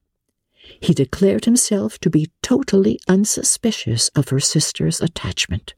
He 0.80 0.94
declared 0.94 1.46
himself 1.46 2.00
to 2.00 2.10
be 2.10 2.32
totally 2.42 3.00
unsuspicious 3.08 4.10
of 4.10 4.30
her 4.30 4.40
sister's 4.40 5.02
attachment, 5.02 5.74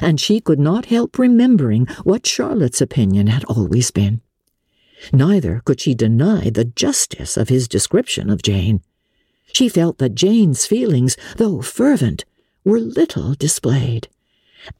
and 0.00 0.20
she 0.20 0.40
could 0.40 0.58
not 0.58 0.86
help 0.86 1.18
remembering 1.18 1.86
what 2.04 2.26
Charlotte's 2.26 2.80
opinion 2.80 3.28
had 3.28 3.44
always 3.44 3.90
been. 3.90 4.20
Neither 5.12 5.60
could 5.64 5.80
she 5.80 5.94
deny 5.94 6.50
the 6.50 6.64
justice 6.64 7.36
of 7.36 7.48
his 7.48 7.68
description 7.68 8.30
of 8.30 8.42
Jane. 8.42 8.82
She 9.52 9.68
felt 9.68 9.98
that 9.98 10.14
Jane's 10.14 10.66
feelings, 10.66 11.16
though 11.36 11.60
fervent, 11.60 12.24
were 12.64 12.80
little 12.80 13.34
displayed, 13.34 14.08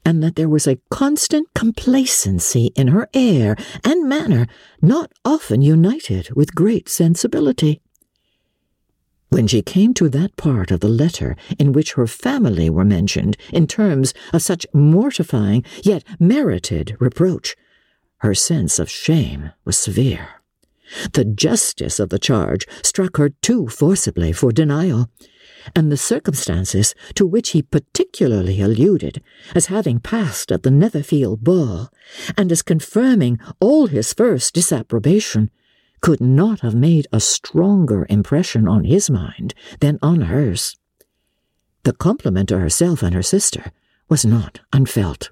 and 0.03 0.23
that 0.23 0.35
there 0.35 0.49
was 0.49 0.67
a 0.67 0.79
constant 0.89 1.47
complacency 1.53 2.71
in 2.75 2.87
her 2.87 3.07
air 3.13 3.55
and 3.83 4.09
manner 4.09 4.47
not 4.81 5.11
often 5.23 5.61
united 5.61 6.31
with 6.35 6.55
great 6.55 6.89
sensibility. 6.89 7.81
When 9.29 9.47
she 9.47 9.61
came 9.61 9.93
to 9.95 10.07
that 10.09 10.35
part 10.37 10.71
of 10.71 10.79
the 10.79 10.87
letter 10.87 11.35
in 11.59 11.73
which 11.73 11.93
her 11.93 12.07
family 12.07 12.69
were 12.69 12.85
mentioned 12.85 13.37
in 13.51 13.67
terms 13.67 14.13
of 14.31 14.41
such 14.41 14.65
mortifying 14.73 15.63
yet 15.83 16.03
merited 16.19 16.95
reproach, 16.99 17.55
her 18.19 18.33
sense 18.33 18.79
of 18.79 18.89
shame 18.89 19.51
was 19.65 19.77
severe. 19.77 20.29
The 21.13 21.25
justice 21.25 21.99
of 21.99 22.09
the 22.09 22.19
charge 22.19 22.67
struck 22.83 23.17
her 23.17 23.29
too 23.29 23.67
forcibly 23.67 24.31
for 24.31 24.51
denial, 24.51 25.09
and 25.75 25.91
the 25.91 25.97
circumstances 25.97 26.93
to 27.15 27.25
which 27.25 27.49
he 27.49 27.61
particularly 27.61 28.61
alluded 28.61 29.21
as 29.55 29.65
having 29.65 29.99
passed 29.99 30.51
at 30.51 30.63
the 30.63 30.71
Netherfield 30.71 31.43
ball, 31.43 31.89
and 32.37 32.51
as 32.51 32.61
confirming 32.61 33.39
all 33.59 33.87
his 33.87 34.13
first 34.13 34.53
disapprobation, 34.53 35.49
could 36.05 36.21
not 36.21 36.59
have 36.59 36.75
made 36.75 37.07
a 37.11 37.19
stronger 37.19 38.05
impression 38.11 38.67
on 38.67 38.83
his 38.83 39.09
mind 39.09 39.55
than 39.79 39.97
on 40.03 40.21
hers. 40.21 40.77
The 41.81 41.93
compliment 41.93 42.49
to 42.49 42.59
herself 42.59 43.01
and 43.01 43.15
her 43.15 43.23
sister 43.23 43.71
was 44.07 44.23
not 44.23 44.59
unfelt. 44.71 45.31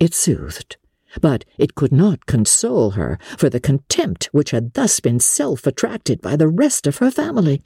It 0.00 0.12
soothed, 0.12 0.76
but 1.20 1.44
it 1.56 1.76
could 1.76 1.92
not 1.92 2.26
console 2.26 2.90
her 2.98 3.16
for 3.38 3.48
the 3.48 3.60
contempt 3.60 4.28
which 4.32 4.50
had 4.50 4.74
thus 4.74 4.98
been 4.98 5.20
self 5.20 5.68
attracted 5.68 6.20
by 6.20 6.34
the 6.34 6.48
rest 6.48 6.88
of 6.88 6.98
her 6.98 7.12
family, 7.12 7.62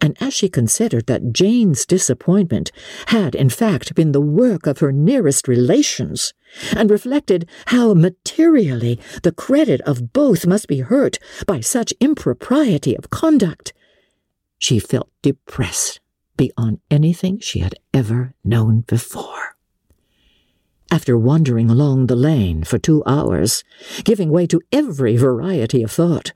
and 0.00 0.16
as 0.20 0.34
she 0.34 0.48
considered 0.48 1.06
that 1.06 1.32
Jane's 1.32 1.86
disappointment 1.86 2.72
had 3.06 3.34
in 3.34 3.50
fact 3.50 3.94
been 3.94 4.12
the 4.12 4.20
work 4.20 4.66
of 4.66 4.78
her 4.78 4.92
nearest 4.92 5.48
relations, 5.48 6.34
and 6.74 6.90
reflected 6.90 7.48
how 7.66 7.94
materially 7.94 8.98
the 9.22 9.32
credit 9.32 9.80
of 9.82 10.12
both 10.12 10.46
must 10.46 10.68
be 10.68 10.80
hurt 10.80 11.18
by 11.46 11.60
such 11.60 11.92
impropriety 12.00 12.96
of 12.96 13.10
conduct, 13.10 13.72
she 14.58 14.78
felt 14.78 15.10
depressed 15.22 16.00
beyond 16.36 16.80
anything 16.90 17.38
she 17.38 17.60
had 17.60 17.74
ever 17.92 18.34
known 18.44 18.82
before. 18.82 19.56
After 20.90 21.18
wandering 21.18 21.68
along 21.68 22.06
the 22.06 22.16
lane 22.16 22.62
for 22.62 22.78
two 22.78 23.02
hours, 23.06 23.64
giving 24.04 24.30
way 24.30 24.46
to 24.46 24.60
every 24.70 25.16
variety 25.16 25.82
of 25.82 25.90
thought, 25.90 26.32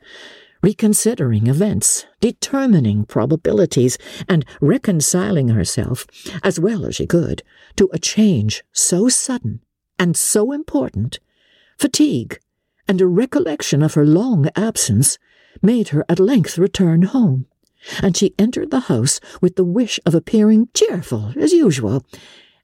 reconsidering 0.63 1.47
events, 1.47 2.07
determining 2.21 3.05
probabilities, 3.05 3.99
and 4.29 4.45
reconciling 4.61 5.49
herself, 5.49 6.07
as 6.43 6.61
well 6.61 6.85
as 6.85 6.97
she 6.97 7.07
could, 7.07 7.43
to 7.77 7.89
a 7.93 7.99
change 7.99 8.63
so 8.73 9.09
sudden 9.09 9.61
and 9.99 10.17
so 10.17 10.53
important, 10.53 11.19
fatigue 11.79 12.39
and 12.91 13.01
a 13.01 13.07
recollection 13.07 13.83
of 13.85 13.95
her 13.95 14.05
long 14.05 14.49
absence 14.57 15.17
made 15.63 15.91
her 15.91 16.05
at 16.09 16.19
length 16.19 16.59
return 16.59 17.03
home, 17.03 17.47
and 18.03 18.17
she 18.17 18.35
entered 18.37 18.71
the 18.71 18.81
house 18.81 19.21
with 19.41 19.55
the 19.55 19.65
wish 19.65 20.01
of 20.05 20.13
appearing 20.13 20.69
cheerful 20.75 21.33
as 21.37 21.53
usual, 21.53 22.05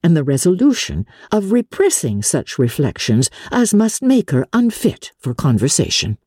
and 0.03 0.17
the 0.17 0.25
resolution 0.25 1.07
of 1.31 1.53
repressing 1.53 2.23
such 2.23 2.59
reflections 2.59 3.31
as 3.53 3.73
must 3.73 4.03
make 4.03 4.33
her 4.33 4.47
unfit 4.53 5.13
for 5.19 5.33
conversation. 5.33 6.19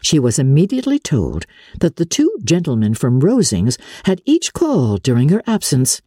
She 0.00 0.18
was 0.18 0.38
immediately 0.38 0.98
told 0.98 1.46
that 1.80 1.96
the 1.96 2.06
two 2.06 2.34
gentlemen 2.42 2.94
from 2.94 3.20
Rosings 3.20 3.78
had 4.04 4.22
each 4.24 4.52
called 4.52 5.02
during 5.02 5.28
her 5.28 5.42
absence, 5.46 6.00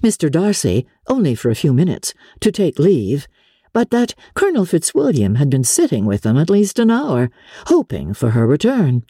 Mr. 0.00 0.30
Darcy 0.30 0.86
only 1.06 1.34
for 1.34 1.50
a 1.50 1.54
few 1.54 1.72
minutes, 1.72 2.12
to 2.40 2.52
take 2.52 2.78
leave, 2.78 3.26
but 3.72 3.90
that 3.90 4.14
Colonel 4.34 4.66
Fitzwilliam 4.66 5.36
had 5.36 5.50
been 5.50 5.64
sitting 5.64 6.04
with 6.04 6.22
them 6.22 6.36
at 6.36 6.50
least 6.50 6.78
an 6.78 6.90
hour, 6.90 7.30
hoping 7.66 8.12
for 8.12 8.30
her 8.30 8.46
return, 8.46 9.04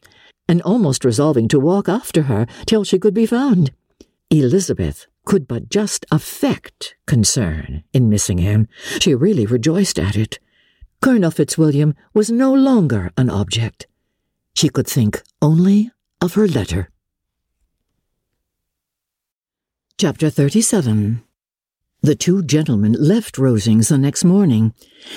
and 0.48 0.62
almost 0.62 1.04
resolving 1.04 1.48
to 1.48 1.60
walk 1.60 1.88
after 1.88 2.22
her 2.22 2.46
till 2.66 2.84
she 2.84 2.98
could 2.98 3.14
be 3.14 3.26
found. 3.26 3.72
Elizabeth 4.30 5.06
could 5.24 5.48
but 5.48 5.68
just 5.68 6.06
affect 6.10 6.94
concern 7.06 7.82
in 7.92 8.08
missing 8.08 8.38
him. 8.38 8.68
She 9.00 9.14
really 9.14 9.46
rejoiced 9.46 9.98
at 9.98 10.16
it. 10.16 10.38
Colonel 11.00 11.30
Fitzwilliam 11.30 11.94
was 12.14 12.30
no 12.30 12.52
longer 12.52 13.10
an 13.16 13.30
object. 13.30 13.86
She 14.54 14.68
could 14.68 14.86
think 14.86 15.22
only 15.40 15.90
of 16.20 16.34
her 16.34 16.48
letter. 16.48 16.90
Chapter 19.98 20.30
37 20.30 21.22
The 22.02 22.14
two 22.14 22.42
gentlemen 22.42 22.92
left 22.92 23.36
Rosings 23.36 23.88
the 23.88 23.98
next 23.98 24.24
morning, 24.24 24.72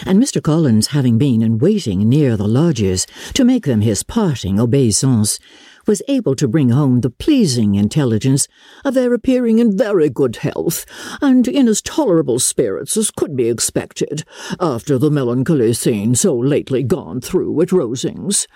and 0.05 0.21
Mr. 0.21 0.41
Collins, 0.41 0.87
having 0.87 1.17
been 1.17 1.41
in 1.41 1.59
waiting 1.59 2.09
near 2.09 2.35
the 2.35 2.47
lodges 2.47 3.05
to 3.35 3.45
make 3.45 3.65
them 3.65 3.81
his 3.81 4.01
parting 4.01 4.59
obeisance, 4.59 5.39
was 5.87 6.01
able 6.07 6.35
to 6.35 6.47
bring 6.47 6.69
home 6.69 7.01
the 7.01 7.09
pleasing 7.09 7.75
intelligence 7.75 8.47
of 8.83 8.93
their 8.93 9.13
appearing 9.13 9.59
in 9.59 9.77
very 9.77 10.09
good 10.09 10.37
health, 10.37 10.85
and 11.21 11.47
in 11.47 11.67
as 11.67 11.81
tolerable 11.81 12.39
spirits 12.39 12.97
as 12.97 13.11
could 13.11 13.35
be 13.35 13.49
expected, 13.49 14.23
after 14.59 14.97
the 14.97 15.11
melancholy 15.11 15.73
scene 15.73 16.15
so 16.15 16.35
lately 16.35 16.83
gone 16.83 17.21
through 17.21 17.61
at 17.61 17.69
Rosings. 17.69 18.47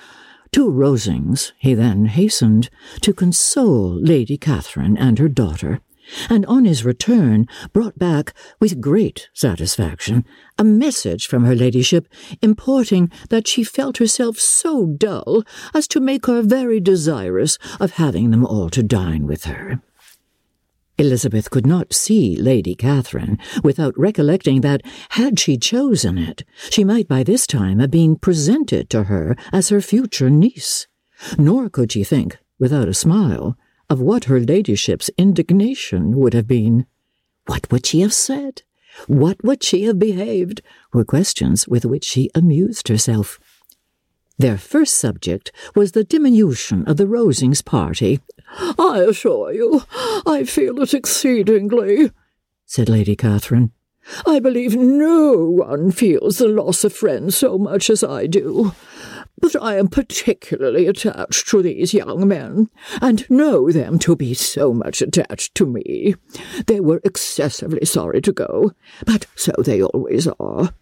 To 0.51 0.69
Rosings 0.69 1.51
he 1.57 1.73
then 1.73 2.05
hastened 2.05 2.69
to 3.01 3.13
console 3.13 3.93
Lady 3.99 4.37
Catherine 4.37 4.97
and 4.97 5.19
her 5.19 5.27
daughter, 5.27 5.81
and 6.29 6.45
on 6.45 6.65
his 6.65 6.85
return 6.85 7.47
brought 7.73 7.97
back 7.97 8.33
with 8.59 8.79
great 8.79 9.29
satisfaction 9.33 10.23
a 10.57 10.63
message 10.63 11.27
from 11.27 11.43
her 11.45 11.55
ladyship 11.55 12.07
importing 12.41 13.11
that 13.29 13.47
she 13.47 13.63
felt 13.63 13.97
herself 13.97 14.39
so 14.39 14.85
dull 14.85 15.43
as 15.73 15.87
to 15.87 15.99
make 15.99 16.27
her 16.27 16.41
very 16.41 16.79
desirous 16.79 17.57
of 17.79 17.91
having 17.91 18.31
them 18.31 18.45
all 18.45 18.69
to 18.69 18.83
dine 18.83 19.25
with 19.25 19.45
her. 19.45 19.81
Elizabeth 20.97 21.49
could 21.49 21.67
not 21.67 21.93
see 21.93 22.37
Lady 22.37 22.73
Catherine 22.73 23.37
without 23.63 23.97
recollecting 23.97 24.61
that, 24.61 24.81
had 25.09 25.39
she 25.39 25.57
chosen 25.57 26.17
it, 26.17 26.43
she 26.69 26.83
might 26.83 27.07
by 27.07 27.23
this 27.23 27.45
time 27.45 27.79
have 27.79 27.91
been 27.91 28.15
presented 28.15 28.89
to 28.89 29.03
her 29.03 29.35
as 29.51 29.69
her 29.69 29.81
future 29.81 30.29
niece. 30.29 30.87
Nor 31.37 31.69
could 31.69 31.91
she 31.91 32.03
think, 32.03 32.37
without 32.59 32.87
a 32.87 32.93
smile, 32.93 33.57
of 33.89 34.01
what 34.01 34.25
her 34.25 34.39
ladyship's 34.39 35.09
indignation 35.17 36.15
would 36.17 36.33
have 36.33 36.47
been. 36.47 36.85
What 37.45 37.71
would 37.71 37.85
she 37.85 38.01
have 38.01 38.13
said? 38.13 38.63
What 39.07 39.43
would 39.43 39.63
she 39.63 39.83
have 39.83 39.99
behaved? 39.99 40.61
were 40.93 41.05
questions 41.05 41.67
with 41.67 41.85
which 41.85 42.05
she 42.05 42.29
amused 42.33 42.87
herself. 42.87 43.39
Their 44.37 44.57
first 44.57 44.95
subject 44.95 45.51
was 45.75 45.93
the 45.93 46.03
diminution 46.03 46.85
of 46.87 46.97
the 46.97 47.05
Rosings 47.05 47.63
party. 47.63 48.19
I 48.77 49.05
assure 49.07 49.53
you, 49.53 49.83
I 50.25 50.43
feel 50.43 50.81
it 50.81 50.93
exceedingly, 50.93 52.11
said 52.65 52.89
Lady 52.89 53.15
Catherine. 53.15 53.71
I 54.25 54.39
believe 54.39 54.75
no 54.75 55.33
one 55.33 55.91
feels 55.91 56.37
the 56.37 56.47
loss 56.47 56.83
of 56.83 56.93
friends 56.93 57.35
so 57.37 57.57
much 57.57 57.89
as 57.89 58.03
I 58.03 58.27
do. 58.27 58.73
But 59.39 59.61
I 59.61 59.77
am 59.77 59.87
particularly 59.87 60.87
attached 60.87 61.47
to 61.49 61.61
these 61.61 61.93
young 61.93 62.27
men, 62.27 62.69
and 63.01 63.29
know 63.29 63.71
them 63.71 63.99
to 63.99 64.15
be 64.15 64.33
so 64.33 64.73
much 64.73 65.01
attached 65.01 65.55
to 65.55 65.65
me. 65.65 66.15
They 66.67 66.79
were 66.79 67.01
excessively 67.03 67.85
sorry 67.85 68.21
to 68.21 68.31
go, 68.31 68.71
but 69.05 69.27
so 69.35 69.53
they 69.57 69.81
always 69.81 70.27
are. 70.39 70.73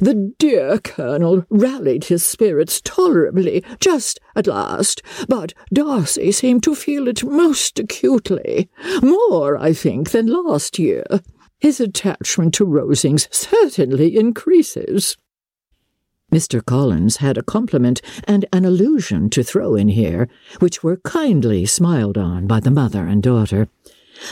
The 0.00 0.32
dear 0.38 0.78
Colonel 0.78 1.44
rallied 1.50 2.04
his 2.04 2.24
spirits 2.24 2.80
tolerably 2.80 3.64
just 3.80 4.20
at 4.36 4.46
last, 4.46 5.02
but 5.28 5.52
Darcy 5.72 6.32
seemed 6.32 6.62
to 6.64 6.74
feel 6.74 7.08
it 7.08 7.24
most 7.24 7.78
acutely, 7.78 8.70
more, 9.02 9.56
I 9.56 9.72
think, 9.72 10.10
than 10.10 10.26
last 10.26 10.78
year. 10.78 11.04
His 11.58 11.80
attachment 11.80 12.54
to 12.54 12.66
Rosings 12.66 13.28
certainly 13.32 14.16
increases. 14.16 15.16
Mr. 16.32 16.64
Collins 16.64 17.18
had 17.18 17.36
a 17.36 17.42
compliment 17.42 18.00
and 18.24 18.46
an 18.52 18.64
allusion 18.64 19.28
to 19.30 19.42
throw 19.42 19.74
in 19.74 19.88
here, 19.88 20.28
which 20.60 20.82
were 20.82 20.96
kindly 20.96 21.66
smiled 21.66 22.16
on 22.16 22.46
by 22.46 22.58
the 22.58 22.70
mother 22.70 23.06
and 23.06 23.22
daughter. 23.22 23.68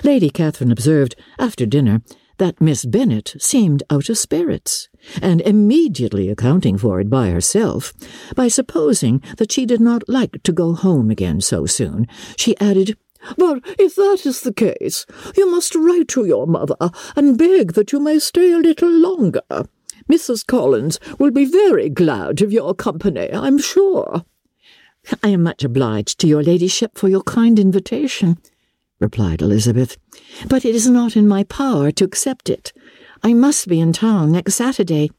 Lady 0.03 0.31
Catherine 0.31 0.73
observed, 0.73 1.15
after 1.39 1.67
dinner, 1.67 2.03
that 2.41 2.59
Miss 2.59 2.87
Bennet 2.87 3.35
seemed 3.39 3.83
out 3.91 4.09
of 4.09 4.17
spirits, 4.17 4.89
and 5.21 5.43
immediately 5.43 6.31
accounting 6.31 6.79
for 6.79 6.99
it 6.99 7.11
by 7.11 7.29
herself, 7.29 7.93
by 8.35 8.49
supposing 8.49 9.23
that 9.37 9.53
she 9.53 9.67
did 9.67 9.79
not 9.79 10.09
like 10.09 10.43
to 10.45 10.51
go 10.51 10.73
home 10.73 11.11
again 11.11 11.43
so 11.43 11.67
soon, 11.67 12.07
she 12.39 12.59
added, 12.59 12.97
But 13.37 13.61
if 13.79 13.95
that 13.97 14.23
is 14.25 14.41
the 14.41 14.55
case, 14.55 15.05
you 15.37 15.51
must 15.51 15.75
write 15.75 16.09
to 16.09 16.25
your 16.25 16.47
mother 16.47 16.91
and 17.15 17.37
beg 17.37 17.75
that 17.75 17.93
you 17.93 18.01
may 18.01 18.19
stay 18.19 18.53
a 18.53 18.57
little 18.59 18.91
longer. 18.91 19.43
Mrs. 20.11 20.47
Collins 20.47 20.99
will 21.19 21.31
be 21.31 21.45
very 21.45 21.91
glad 21.91 22.41
of 22.41 22.55
your 22.55 22.75
company, 22.75 23.29
I'm 23.35 23.59
sure. 23.59 24.25
I 25.23 25.29
am 25.29 25.43
much 25.43 25.63
obliged 25.63 26.19
to 26.21 26.27
your 26.27 26.43
ladyship 26.43 26.97
for 26.97 27.11
your 27.11 27.23
kind 27.23 27.59
invitation, 27.59 28.39
replied 29.01 29.43
Elizabeth, 29.43 29.97
but 30.49 30.65
it 30.65 30.75
is 30.75 30.89
not 30.89 31.17
in 31.17 31.27
my 31.27 31.43
power 31.45 31.91
to 31.93 32.05
accept 32.05 32.49
it. 32.49 32.73
I 33.23 33.35
must 33.35 33.69
be 33.69 33.81
in 33.81 33.93
town 33.93 34.33
next 34.33 34.55
Saturday. 34.55 35.11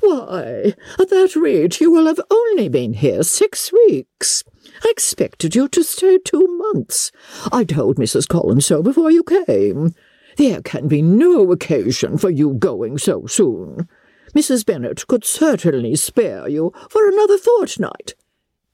Why, 0.00 0.74
at 0.98 1.10
that 1.10 1.36
rate 1.36 1.80
you 1.80 1.90
will 1.90 2.06
have 2.06 2.20
only 2.30 2.68
been 2.68 2.94
here 2.94 3.22
six 3.22 3.72
weeks. 3.72 4.42
I 4.84 4.90
expected 4.90 5.54
you 5.54 5.68
to 5.68 5.82
stay 5.82 6.18
two 6.18 6.46
months. 6.72 7.12
I 7.52 7.64
told 7.64 7.96
Mrs. 7.96 8.28
Collins 8.28 8.66
so 8.66 8.82
before 8.82 9.10
you 9.10 9.22
came. 9.22 9.94
There 10.36 10.62
can 10.62 10.86
be 10.86 11.02
no 11.02 11.50
occasion 11.50 12.16
for 12.18 12.30
you 12.30 12.54
going 12.54 12.98
so 12.98 13.26
soon. 13.26 13.88
Mrs. 14.34 14.64
Bennet 14.64 15.06
could 15.06 15.24
certainly 15.24 15.96
spare 15.96 16.48
you 16.48 16.72
for 16.90 17.08
another 17.08 17.38
fortnight. 17.38 18.14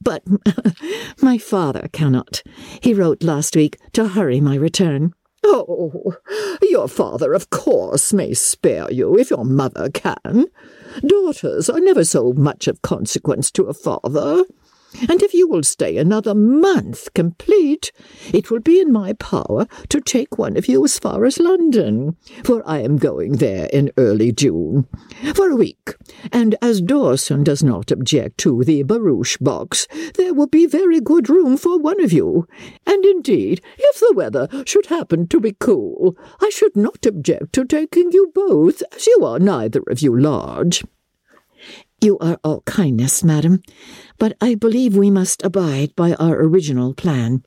But 0.05 0.23
my 1.21 1.37
father 1.37 1.89
cannot. 1.91 2.41
He 2.79 2.93
wrote 2.93 3.23
last 3.23 3.57
week 3.57 3.77
to 3.91 4.07
hurry 4.07 4.39
my 4.39 4.55
return. 4.55 5.13
Oh, 5.43 6.15
your 6.61 6.87
father, 6.87 7.33
of 7.33 7.49
course, 7.49 8.13
may 8.13 8.33
spare 8.33 8.89
you 8.91 9.17
if 9.17 9.29
your 9.29 9.43
mother 9.43 9.89
can. 9.89 10.45
Daughters 11.05 11.69
are 11.69 11.79
never 11.79 12.05
so 12.05 12.33
much 12.33 12.67
of 12.67 12.81
consequence 12.81 13.51
to 13.51 13.63
a 13.63 13.73
father 13.73 14.45
and 15.09 15.21
if 15.21 15.33
you 15.33 15.47
will 15.47 15.63
stay 15.63 15.97
another 15.97 16.33
month 16.33 17.13
complete, 17.13 17.91
it 18.33 18.49
will 18.49 18.59
be 18.59 18.79
in 18.79 18.91
my 18.91 19.13
power 19.13 19.67
to 19.89 20.01
take 20.01 20.37
one 20.37 20.57
of 20.57 20.67
you 20.67 20.83
as 20.83 20.99
far 20.99 21.25
as 21.25 21.39
London, 21.39 22.15
for 22.43 22.61
I 22.65 22.79
am 22.79 22.97
going 22.97 23.33
there 23.33 23.67
in 23.71 23.91
early 23.97 24.31
June, 24.31 24.87
for 25.33 25.49
a 25.49 25.55
week, 25.55 25.95
and 26.31 26.55
as 26.61 26.81
Dawson 26.81 27.43
does 27.43 27.63
not 27.63 27.91
object 27.91 28.37
to 28.39 28.63
the 28.63 28.83
barouche 28.83 29.37
box, 29.39 29.87
there 30.15 30.33
will 30.33 30.47
be 30.47 30.65
very 30.65 30.99
good 30.99 31.29
room 31.29 31.57
for 31.57 31.77
one 31.79 32.03
of 32.03 32.13
you, 32.13 32.47
and 32.85 33.05
indeed, 33.05 33.61
if 33.77 33.99
the 33.99 34.13
weather 34.15 34.47
should 34.65 34.87
happen 34.87 35.27
to 35.27 35.39
be 35.39 35.55
cool, 35.59 36.17
I 36.41 36.49
should 36.49 36.75
not 36.75 37.05
object 37.05 37.53
to 37.53 37.65
taking 37.65 38.11
you 38.11 38.31
both, 38.33 38.81
as 38.95 39.07
you 39.07 39.19
are 39.23 39.39
neither 39.39 39.83
of 39.87 40.01
you 40.01 40.17
large. 40.17 40.83
You 42.01 42.17
are 42.19 42.39
all 42.43 42.61
kindness, 42.61 43.23
madam, 43.23 43.61
but 44.17 44.37
I 44.41 44.55
believe 44.55 44.95
we 44.95 45.09
must 45.09 45.43
abide 45.43 45.95
by 45.95 46.13
our 46.15 46.39
original 46.39 46.93
plan. 46.93 47.43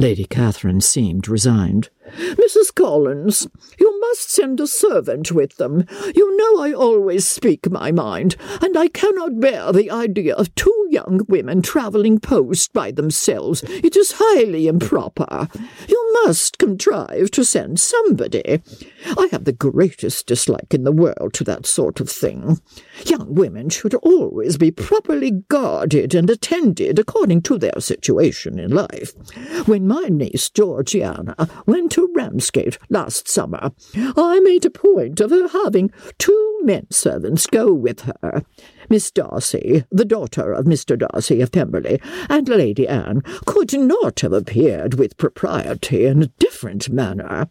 Lady 0.00 0.24
Catherine 0.24 0.80
seemed 0.80 1.26
resigned. 1.26 1.90
Mrs. 2.16 2.72
Collins, 2.72 3.48
you 3.80 4.00
must 4.00 4.30
send 4.30 4.60
a 4.60 4.68
servant 4.68 5.32
with 5.32 5.56
them. 5.56 5.84
You 6.14 6.36
know 6.36 6.62
I 6.62 6.72
always 6.72 7.26
speak 7.26 7.68
my 7.68 7.90
mind, 7.90 8.36
and 8.62 8.76
I 8.76 8.86
cannot 8.86 9.40
bear 9.40 9.72
the 9.72 9.90
idea 9.90 10.36
of 10.36 10.54
two 10.54 10.86
young 10.88 11.22
women 11.28 11.62
travelling 11.62 12.20
post 12.20 12.72
by 12.72 12.92
themselves. 12.92 13.64
It 13.66 13.96
is 13.96 14.14
highly 14.18 14.68
improper. 14.68 15.48
You 15.88 15.97
must 16.24 16.58
contrive 16.58 17.30
to 17.32 17.44
send 17.44 17.80
somebody. 17.80 18.62
I 19.16 19.28
have 19.30 19.44
the 19.44 19.52
greatest 19.52 20.26
dislike 20.26 20.72
in 20.74 20.84
the 20.84 20.92
world 20.92 21.32
to 21.34 21.44
that 21.44 21.66
sort 21.66 22.00
of 22.00 22.10
thing. 22.10 22.60
Young 23.06 23.34
women 23.34 23.68
should 23.68 23.94
always 23.94 24.56
be 24.56 24.70
properly 24.70 25.30
guarded 25.48 26.14
and 26.14 26.28
attended 26.28 26.98
according 26.98 27.42
to 27.42 27.58
their 27.58 27.78
situation 27.80 28.58
in 28.58 28.70
life. 28.70 29.14
When 29.66 29.86
my 29.86 30.04
niece 30.08 30.50
Georgiana 30.50 31.48
went 31.66 31.92
to 31.92 32.12
Ramsgate 32.14 32.78
last 32.88 33.28
summer, 33.28 33.72
I 33.96 34.40
made 34.40 34.64
a 34.64 34.70
point 34.70 35.20
of 35.20 35.30
her 35.30 35.48
having 35.48 35.92
two 36.18 36.60
men 36.62 36.86
servants 36.90 37.46
go 37.46 37.72
with 37.72 38.00
her. 38.00 38.44
Miss 38.88 39.10
Darcy, 39.10 39.84
the 39.90 40.04
daughter 40.04 40.52
of 40.52 40.64
Mr. 40.64 40.98
Darcy 40.98 41.40
of 41.40 41.52
Pemberley, 41.52 42.00
and 42.28 42.48
Lady 42.48 42.88
Anne 42.88 43.22
could 43.46 43.72
not 43.78 44.20
have 44.20 44.32
appeared 44.32 44.94
with 44.94 45.16
propriety 45.16 46.06
in 46.06 46.22
a 46.22 46.32
different 46.38 46.88
manner. 46.88 47.48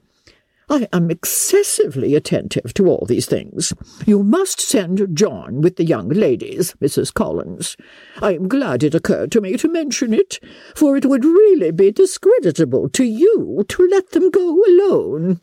I 0.70 0.90
am 0.92 1.10
excessively 1.10 2.14
attentive 2.14 2.74
to 2.74 2.88
all 2.88 3.06
these 3.08 3.26
things. 3.26 3.72
You 4.06 4.22
must 4.22 4.60
send 4.60 5.16
John 5.16 5.62
with 5.62 5.78
the 5.78 5.86
young 5.86 6.10
ladies, 6.10 6.74
Mrs. 6.82 7.14
Collins. 7.14 7.78
I 8.22 8.34
am 8.34 8.50
glad 8.50 8.84
it 8.84 8.94
occurred 8.94 9.32
to 9.32 9.42
me 9.42 9.56
to 9.58 9.70
mention 9.70 10.14
it, 10.14 10.40
for 10.76 10.98
it 10.98 11.06
would 11.06 11.24
really 11.24 11.72
be 11.72 11.92
discreditable 11.92 12.90
to 12.90 13.06
you 13.06 13.64
to 13.70 13.88
let 13.90 14.12
them 14.12 14.30
go 14.30 14.62
alone. 14.66 15.40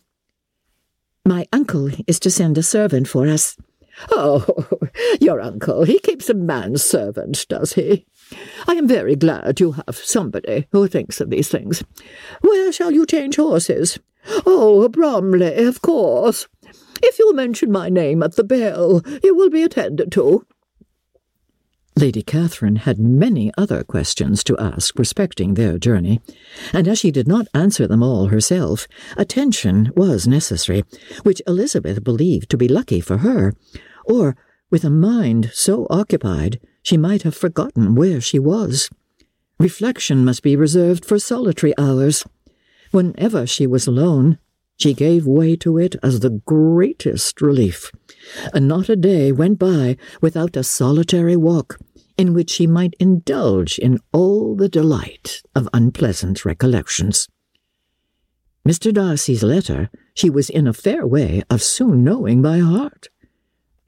My 1.25 1.47
uncle 1.55 1.91
is 2.07 2.21
to 2.21 2.31
send 2.31 2.59
a 2.59 2.63
servant 2.63 3.09
for 3.09 3.27
us. 3.27 3.57
Oh, 4.11 4.47
your 5.21 5.41
uncle, 5.41 5.85
he 5.85 5.99
keeps 5.99 6.29
a 6.29 6.35
manservant, 6.35 7.47
does 7.49 7.75
he? 7.75 8.07
I 8.67 8.75
am 8.75 8.89
very 8.89 9.17
glad 9.17 9.61
you 9.61 9.73
have 9.73 9.97
somebody 9.97 10.67
who 10.73 10.89
thinks 10.89 11.21
of 11.21 11.31
these 11.31 11.49
things. 11.49 11.85
Where 12.41 12.73
shall 12.73 12.91
you 12.91 13.07
change 13.07 13.37
horses? 13.37 13.99
Oh, 14.47 14.89
Bromley, 14.89 15.65
of 15.65 15.83
course. 15.83 16.49
If 17.03 17.19
you 17.19 17.35
mention 17.35 17.71
my 17.71 17.89
name 17.89 18.23
at 18.23 18.37
the 18.37 18.45
bell, 18.45 19.03
you 19.23 19.35
will 19.35 19.51
be 19.51 19.63
attended 19.63 20.11
to. 20.13 20.47
Lady 21.97 22.23
Catherine 22.23 22.75
had 22.75 22.99
many 22.99 23.53
other 23.57 23.85
questions 23.85 24.43
to 24.43 24.59
ask 24.59 24.99
respecting 24.99 25.55
their 25.55 25.79
journey, 25.79 26.21
and 26.73 26.89
as 26.89 26.99
she 26.99 27.13
did 27.13 27.29
not 27.29 27.47
answer 27.55 27.87
them 27.87 28.03
all 28.03 28.27
herself, 28.27 28.89
attention 29.17 29.93
was 29.95 30.27
necessary, 30.27 30.83
which 31.23 31.41
Elizabeth 31.47 32.03
believed 32.03 32.51
to 32.51 32.57
be 32.57 32.67
lucky 32.67 33.01
for 33.01 33.19
her, 33.19 33.55
or, 34.07 34.37
with 34.71 34.83
a 34.83 34.91
mind 34.91 35.53
so 35.55 35.87
occupied, 35.89 36.59
she 36.83 36.97
might 36.97 37.23
have 37.23 37.37
forgotten 37.37 37.95
where 37.95 38.21
she 38.21 38.41
was. 38.41 38.91
Reflection 39.61 40.25
must 40.25 40.43
be 40.43 40.57
reserved 40.57 41.05
for 41.05 41.21
solitary 41.21 41.79
hours. 41.79 42.25
Whenever 42.91 43.47
she 43.47 43.69
was 43.69 43.87
alone, 43.87 44.39
she 44.77 44.95
gave 44.95 45.29
way 45.29 45.55
to 45.55 45.79
it 45.79 45.95
as 46.03 46.19
the 46.21 46.43
greatest 46.45 47.41
relief, 47.41 47.93
and 48.53 48.67
not 48.67 48.89
a 48.89 48.97
day 48.97 49.31
went 49.31 49.61
by 49.61 49.97
without 50.21 50.57
a 50.57 50.65
solitary 50.65 51.37
walk 51.37 51.79
in 52.17 52.33
which 52.33 52.51
she 52.51 52.67
might 52.67 52.95
indulge 53.01 53.79
in 53.79 53.99
all 54.13 54.55
the 54.55 54.69
delight 54.69 55.43
of 55.55 55.69
unpleasant 55.73 56.45
recollections. 56.45 57.29
Mr. 58.67 58.93
Darcy's 58.93 59.43
letter 59.43 59.91
she 60.15 60.31
was 60.31 60.49
in 60.49 60.67
a 60.67 60.73
fair 60.73 61.07
way 61.07 61.43
of 61.51 61.63
soon 61.63 62.05
knowing 62.05 62.41
by 62.41 62.59
heart. 62.59 63.09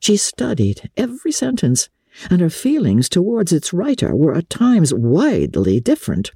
She 0.01 0.17
studied 0.17 0.91
every 0.97 1.33
sentence, 1.33 1.89
and 2.29 2.41
her 2.41 2.51
feelings 2.51 3.09
towards 3.09 3.53
its 3.53 3.73
writer 3.73 4.15
were 4.15 4.35
at 4.35 4.51
times 4.51 4.93
widely 4.93 5.81
different. 5.81 6.33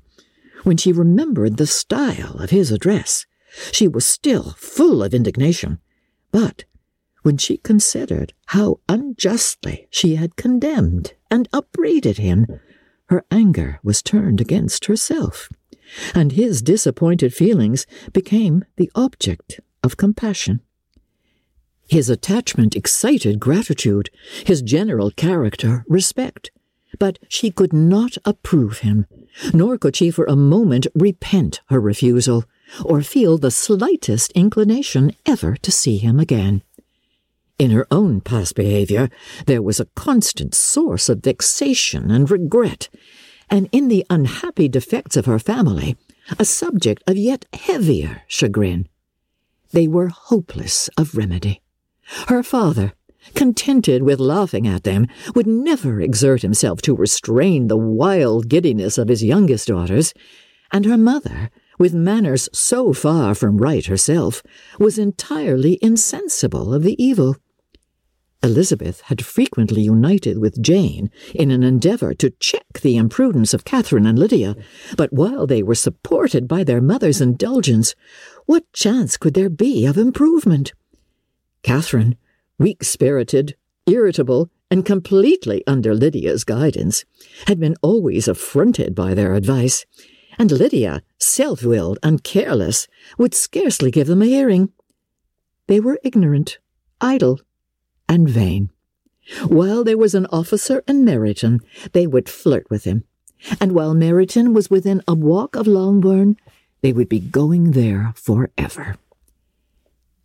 When 0.63 0.77
she 0.77 0.93
remembered 0.93 1.57
the 1.57 1.67
style 1.67 2.37
of 2.39 2.51
his 2.51 2.71
address, 2.71 3.27
she 3.73 3.89
was 3.89 4.07
still 4.07 4.55
full 4.57 5.03
of 5.03 5.13
indignation, 5.13 5.81
but 6.31 6.65
when 7.23 7.37
she 7.37 7.57
considered 7.59 8.33
how 8.47 8.81
unjustly 8.89 9.87
she 9.91 10.17
had 10.17 10.37
condemned 10.37 11.15
and 11.31 11.49
upbraided 11.53 12.19
him, 12.19 12.47
her 13.07 13.25
anger 13.31 13.81
was 13.83 14.03
turned 14.03 14.41
against 14.41 14.87
herself, 14.87 15.49
and 16.15 16.33
his 16.33 16.63
disappointed 16.63 17.35
feelings 17.35 17.87
became 18.13 18.65
the 18.77 18.91
object 18.95 19.61
of 19.83 19.97
compassion. 19.97 20.61
His 21.89 22.09
attachment 22.09 22.77
excited 22.77 23.41
gratitude, 23.41 24.11
his 24.47 24.63
general 24.63 25.11
character 25.11 25.85
respect, 25.89 26.53
but 27.01 27.19
she 27.29 27.51
could 27.51 27.73
not 27.73 28.17
approve 28.25 28.79
him, 28.79 29.07
nor 29.53 29.77
could 29.77 29.97
she 29.97 30.11
for 30.13 30.25
a 30.27 30.37
moment 30.37 30.87
repent 30.95 31.61
her 31.67 31.81
refusal, 31.81 32.45
or 32.85 33.03
feel 33.03 33.39
the 33.39 33.51
slightest 33.51 34.31
inclination 34.33 35.13
ever 35.27 35.57
to 35.57 35.73
see 35.73 35.99
him 35.99 36.21
again. 36.21 36.63
In 37.61 37.73
her 37.73 37.87
own 37.91 38.23
past 38.23 38.55
behaviour, 38.55 39.11
there 39.45 39.61
was 39.61 39.79
a 39.79 39.85
constant 39.95 40.55
source 40.55 41.11
of 41.11 41.23
vexation 41.23 42.11
and 42.11 42.31
regret, 42.31 42.89
and 43.51 43.69
in 43.71 43.89
the 43.89 44.07
unhappy 44.09 44.67
defects 44.67 45.15
of 45.15 45.27
her 45.27 45.39
family, 45.39 45.95
a 46.39 46.47
subject 46.47 47.03
of 47.07 47.19
yet 47.19 47.45
heavier 47.53 48.23
chagrin. 48.27 48.89
They 49.73 49.87
were 49.87 50.09
hopeless 50.09 50.89
of 50.97 51.15
remedy. 51.15 51.61
Her 52.29 52.43
father, 52.43 52.95
contented 53.35 54.05
with 54.05 54.21
laughing 54.21 54.67
at 54.67 54.85
them, 54.85 55.07
would 55.35 55.47
never 55.47 56.01
exert 56.01 56.41
himself 56.41 56.81
to 56.81 56.97
restrain 56.97 57.69
the 57.69 57.77
wild 57.77 58.49
giddiness 58.49 58.97
of 58.97 59.09
his 59.09 59.23
youngest 59.23 59.69
daughters, 59.69 60.15
and 60.73 60.87
her 60.87 60.97
mother, 60.97 61.51
with 61.79 61.93
manners 61.93 62.49
so 62.55 62.95
far 62.95 63.35
from 63.35 63.59
right 63.59 63.85
herself, 63.85 64.43
was 64.79 64.99
entirely 64.99 65.79
insensible 65.83 66.73
of 66.73 66.85
the 66.85 66.97
evil. 67.03 67.37
Elizabeth 68.43 69.03
had 69.03 69.25
frequently 69.25 69.83
united 69.83 70.39
with 70.39 70.63
Jane 70.63 71.11
in 71.35 71.51
an 71.51 71.63
endeavour 71.63 72.15
to 72.15 72.31
check 72.41 72.81
the 72.81 72.97
imprudence 72.97 73.53
of 73.53 73.65
Catherine 73.65 74.07
and 74.07 74.19
Lydia, 74.19 74.57
but 74.97 75.13
while 75.13 75.47
they 75.47 75.63
were 75.63 75.75
supported 75.75 76.49
by 76.49 76.65
their 76.65 76.81
mother's 76.81 77.21
indulgence, 77.21 77.95
what 78.47 78.73
chance 78.73 79.19
could 79.19 79.35
there 79.35 79.51
be 79.51 79.85
of 79.85 79.99
improvement? 79.99 80.73
Catherine, 81.63 82.17
weak 82.59 82.83
spirited, 82.83 83.57
irritable, 83.87 84.51
and 84.71 84.87
completely 84.87 85.63
under 85.67 85.95
Lydia's 85.95 86.45
guidance, 86.45 87.05
had 87.47 87.61
been 87.61 87.77
always 87.83 88.27
affronted 88.27 88.95
by 88.95 89.13
their 89.13 89.35
advice, 89.35 89.85
and 90.39 90.51
Lydia, 90.51 91.03
self 91.19 91.63
willed 91.63 91.99
and 92.03 92.25
careless, 92.25 92.89
would 93.19 93.35
scarcely 93.35 93.91
give 93.91 94.07
them 94.07 94.23
a 94.23 94.27
hearing. 94.27 94.73
They 95.67 95.81
were 95.81 96.01
ignorant, 96.03 96.59
idle, 97.01 97.41
and 98.11 98.29
vain. 98.29 98.69
While 99.47 99.85
there 99.85 99.97
was 99.97 100.17
an 100.17 100.27
officer 100.27 100.83
in 100.89 101.05
Meryton, 101.05 101.61
they 101.93 102.09
would 102.09 102.29
flirt 102.29 102.69
with 102.69 102.83
him, 102.83 103.05
and 103.61 103.73
while 103.73 103.95
Meryton 103.95 104.53
was 104.53 104.69
within 104.69 105.01
a 105.07 105.15
walk 105.15 105.55
of 105.55 105.69
Longbourn, 105.69 106.37
they 106.83 106.93
would 106.93 107.09
be 107.09 107.21
going 107.21 107.71
there 107.71 108.13
forever. 108.17 108.97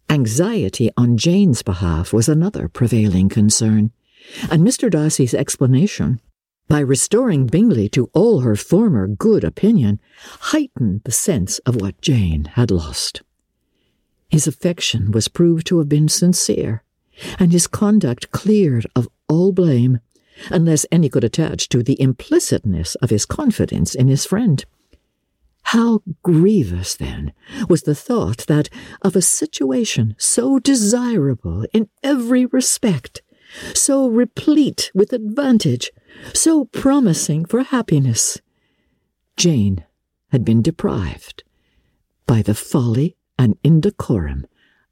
Anxiety 0.10 0.90
on 0.98 1.16
Jane's 1.16 1.62
behalf 1.62 2.12
was 2.12 2.28
another 2.28 2.68
prevailing 2.68 3.30
concern, 3.30 3.92
and 4.50 4.64
Mr. 4.64 4.90
Darcy's 4.90 5.36
explanation, 5.36 6.20
by 6.68 6.80
restoring 6.80 7.46
Bingley 7.46 7.88
to 7.90 8.10
all 8.14 8.40
her 8.40 8.56
former 8.56 9.08
good 9.08 9.44
opinion, 9.44 10.00
heightened 10.40 11.02
the 11.04 11.12
sense 11.12 11.60
of 11.60 11.76
what 11.76 12.02
Jane 12.02 12.46
had 12.56 12.72
lost. 12.72 13.22
His 14.30 14.48
affection 14.48 15.12
was 15.12 15.28
proved 15.28 15.68
to 15.68 15.78
have 15.78 15.90
been 15.90 16.10
sincere, 16.10 16.82
and 17.40 17.52
his 17.52 17.68
conduct 17.68 18.32
cleared 18.32 18.86
of 18.96 19.08
all 19.28 19.52
blame, 19.52 20.00
unless 20.50 20.86
any 20.92 21.10
could 21.10 21.24
attach 21.24 21.70
to 21.70 21.82
the 21.82 22.00
implicitness 22.02 22.96
of 22.96 23.10
his 23.10 23.26
confidence 23.26 23.96
in 23.96 24.08
his 24.08 24.26
friend. 24.26 24.66
How 25.70 26.02
grievous, 26.22 26.96
then, 26.96 27.34
was 27.68 27.84
the 27.84 27.96
thought 27.96 28.46
that 28.48 28.70
of 29.02 29.16
a 29.16 29.22
situation 29.22 30.16
so 30.18 30.60
desirable 30.60 31.66
in 31.74 31.90
every 32.04 32.46
respect, 32.46 33.22
so 33.74 34.08
replete 34.08 34.92
with 34.94 35.12
advantage, 35.12 35.92
so 36.34 36.66
promising 36.66 37.46
for 37.46 37.64
happiness, 37.64 38.40
Jane 39.38 39.84
had 40.32 40.46
been 40.46 40.62
deprived 40.62 41.44
by 42.28 42.42
the 42.42 42.56
folly 42.56 43.16
and 43.38 43.58
indecorum 43.64 44.46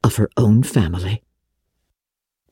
of 0.03 0.15
her 0.15 0.29
own 0.37 0.63
family. 0.63 1.23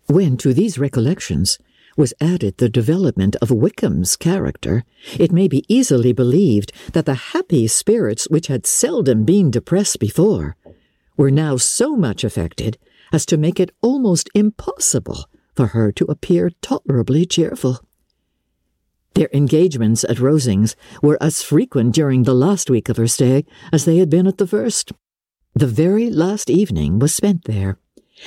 When 0.08 0.38
to 0.38 0.54
these 0.54 0.78
recollections 0.78 1.58
was 1.98 2.14
added 2.22 2.58
the 2.58 2.70
development 2.70 3.36
of 3.42 3.52
Wickham's 3.52 4.16
character, 4.16 4.84
it 5.20 5.32
may 5.32 5.48
be 5.48 5.66
easily 5.68 6.14
believed 6.14 6.72
that 6.94 7.06
the 7.06 7.32
happy 7.34 7.68
spirits 7.68 8.30
which 8.30 8.48
had 8.48 8.66
seldom 8.66 9.24
been 9.24 9.52
depressed 9.52 10.00
before 10.00 10.56
were 11.18 11.32
now 11.32 11.58
so 11.58 11.96
much 11.96 12.24
affected 12.24 12.78
as 13.14 13.26
to 13.26 13.38
make 13.38 13.60
it 13.60 13.72
almost 13.82 14.30
impossible 14.34 15.26
for 15.56 15.68
her 15.68 15.92
to 15.92 16.06
appear 16.06 16.50
tolerably 16.62 17.26
cheerful. 17.26 17.80
Their 19.14 19.30
engagements 19.34 20.06
at 20.06 20.18
Rosings 20.18 20.76
were 21.02 21.18
as 21.22 21.44
frequent 21.44 21.94
during 21.94 22.24
the 22.24 22.34
last 22.34 22.70
week 22.70 22.88
of 22.88 22.98
her 22.98 23.08
stay 23.08 23.46
as 23.74 23.84
they 23.84 23.98
had 23.98 24.10
been 24.10 24.28
at 24.28 24.38
the 24.38 24.48
first. 24.48 24.94
The 25.54 25.68
very 25.68 26.10
last 26.10 26.50
evening 26.50 27.00
was 27.00 27.14
spent 27.14 27.44
there 27.44 27.78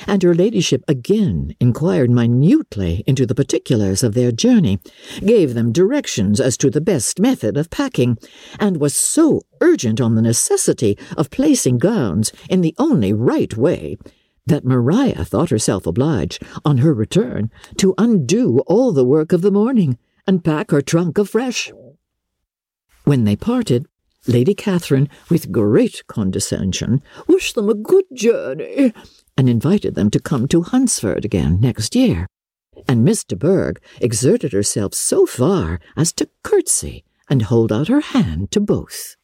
and 0.07 0.23
her 0.23 0.33
ladyship 0.33 0.83
again 0.87 1.55
inquired 1.59 2.09
minutely 2.09 3.03
into 3.07 3.25
the 3.25 3.35
particulars 3.35 4.03
of 4.03 4.13
their 4.13 4.31
journey, 4.31 4.79
gave 5.25 5.53
them 5.53 5.71
directions 5.71 6.39
as 6.39 6.57
to 6.57 6.69
the 6.69 6.81
best 6.81 7.19
method 7.19 7.57
of 7.57 7.69
packing, 7.69 8.17
and 8.59 8.77
was 8.77 8.95
so 8.95 9.41
urgent 9.61 10.01
on 10.01 10.15
the 10.15 10.21
necessity 10.21 10.97
of 11.17 11.29
placing 11.29 11.77
gowns 11.77 12.31
in 12.49 12.61
the 12.61 12.75
only 12.77 13.13
right 13.13 13.55
way 13.57 13.97
that 14.47 14.65
Maria 14.65 15.25
thought 15.25 15.49
herself 15.49 15.85
obliged, 15.85 16.43
on 16.63 16.77
her 16.79 16.93
return, 16.93 17.49
to 17.77 17.95
undo 17.97 18.59
all 18.67 18.91
the 18.91 19.05
work 19.05 19.31
of 19.31 19.41
the 19.41 19.51
morning 19.51 19.97
and 20.27 20.43
pack 20.43 20.71
her 20.71 20.81
trunk 20.81 21.17
afresh. 21.17 21.71
When 23.03 23.23
they 23.23 23.35
parted, 23.35 23.87
Lady 24.27 24.55
Catherine, 24.55 25.09
with 25.29 25.51
great 25.51 26.03
condescension, 26.07 27.01
wished 27.27 27.55
them 27.55 27.69
a 27.69 27.75
good 27.75 28.05
journey, 28.13 28.93
and 29.37 29.49
invited 29.49 29.95
them 29.95 30.09
to 30.11 30.19
come 30.19 30.47
to 30.47 30.63
Hunsford 30.63 31.25
again 31.25 31.59
next 31.59 31.95
year. 31.95 32.27
And 32.87 33.03
Miss 33.03 33.23
de 33.23 33.35
Bourgh 33.35 33.81
exerted 34.01 34.53
herself 34.53 34.93
so 34.93 35.25
far 35.25 35.79
as 35.95 36.13
to 36.13 36.29
curtsy 36.43 37.03
and 37.29 37.43
hold 37.43 37.71
out 37.71 37.87
her 37.87 38.01
hand 38.01 38.51
to 38.51 38.59
both. 38.59 39.15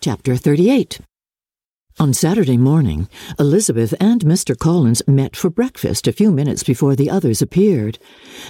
Chapter 0.00 0.36
38 0.36 1.00
on 2.00 2.12
Saturday 2.12 2.56
morning, 2.56 3.08
Elizabeth 3.38 3.94
and 4.00 4.22
Mr. 4.22 4.58
Collins 4.58 5.00
met 5.06 5.36
for 5.36 5.48
breakfast 5.48 6.08
a 6.08 6.12
few 6.12 6.32
minutes 6.32 6.64
before 6.64 6.96
the 6.96 7.08
others 7.08 7.40
appeared, 7.40 8.00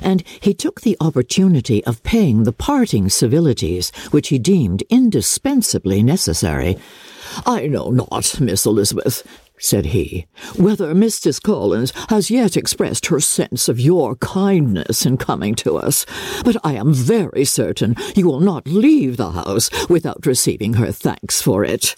and 0.00 0.24
he 0.40 0.54
took 0.54 0.80
the 0.80 0.96
opportunity 0.98 1.84
of 1.84 2.02
paying 2.02 2.44
the 2.44 2.52
parting 2.52 3.10
civilities 3.10 3.92
which 4.12 4.28
he 4.28 4.38
deemed 4.38 4.82
indispensably 4.88 6.02
necessary. 6.02 6.78
I 7.46 7.66
know 7.66 7.90
not, 7.90 8.40
Miss 8.40 8.66
Elizabeth, 8.66 9.22
said 9.58 9.86
he, 9.86 10.26
whether 10.56 10.94
Mrs. 10.94 11.40
Collins 11.40 11.92
has 12.08 12.30
yet 12.30 12.56
expressed 12.56 13.06
her 13.06 13.20
sense 13.20 13.68
of 13.68 13.78
your 13.78 14.16
kindness 14.16 15.06
in 15.06 15.16
coming 15.16 15.54
to 15.54 15.76
us, 15.76 16.04
but 16.44 16.56
I 16.64 16.74
am 16.74 16.92
very 16.92 17.44
certain 17.44 17.94
you 18.16 18.26
will 18.26 18.40
not 18.40 18.66
leave 18.66 19.16
the 19.16 19.30
house 19.30 19.70
without 19.88 20.26
receiving 20.26 20.74
her 20.74 20.90
thanks 20.90 21.40
for 21.40 21.64
it. 21.64 21.94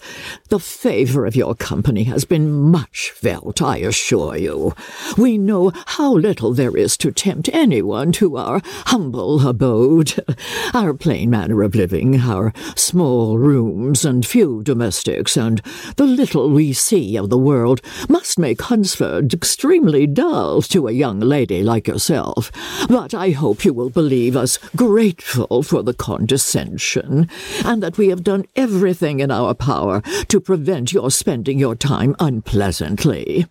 The 0.49 0.59
favour 0.59 1.25
of 1.25 1.35
your 1.35 1.55
company 1.55 2.03
has 2.05 2.25
been 2.25 2.51
much 2.51 3.11
felt, 3.11 3.61
I 3.61 3.77
assure 3.77 4.37
you. 4.37 4.73
We 5.17 5.37
know 5.37 5.71
how 5.87 6.13
little 6.13 6.53
there 6.53 6.77
is 6.77 6.95
to 6.97 7.11
tempt 7.11 7.49
anyone 7.51 8.11
to 8.13 8.37
our 8.37 8.61
humble 8.85 9.47
abode, 9.47 10.23
our 10.73 10.93
plain 10.93 11.31
manner 11.31 11.63
of 11.63 11.75
living, 11.75 12.19
our 12.21 12.53
small 12.75 13.37
rooms 13.37 14.05
and 14.05 14.25
few 14.25 14.61
domestics, 14.63 15.35
and 15.35 15.61
the 15.95 16.05
little 16.05 16.49
we 16.49 16.71
see 16.71 17.17
of 17.17 17.29
the 17.29 17.46
world 17.47 17.81
must 18.09 18.37
make 18.37 18.61
Hunsford 18.61 19.33
extremely 19.33 20.05
dull 20.05 20.61
to 20.63 20.87
a 20.87 20.91
young 20.91 21.21
lady 21.21 21.63
like 21.63 21.87
yourself, 21.87 22.51
but 22.89 23.13
I 23.13 23.29
hope 23.29 23.63
you 23.63 23.73
will 23.73 23.89
believe 23.89 24.35
us 24.35 24.59
grateful 24.75 25.63
for 25.63 25.81
the 25.81 25.93
condescension, 25.93 27.29
and 27.63 27.81
that 27.81 27.97
we 27.97 28.09
have 28.09 28.23
done 28.31 28.43
everything 28.55 29.21
in 29.21 29.31
our 29.31 29.53
power 29.53 30.01
to 30.27 30.41
prevent 30.41 30.91
your 30.91 31.09
spending 31.09 31.57
your 31.57 31.75
time 31.75 32.17
unpleasantly. 32.19 33.45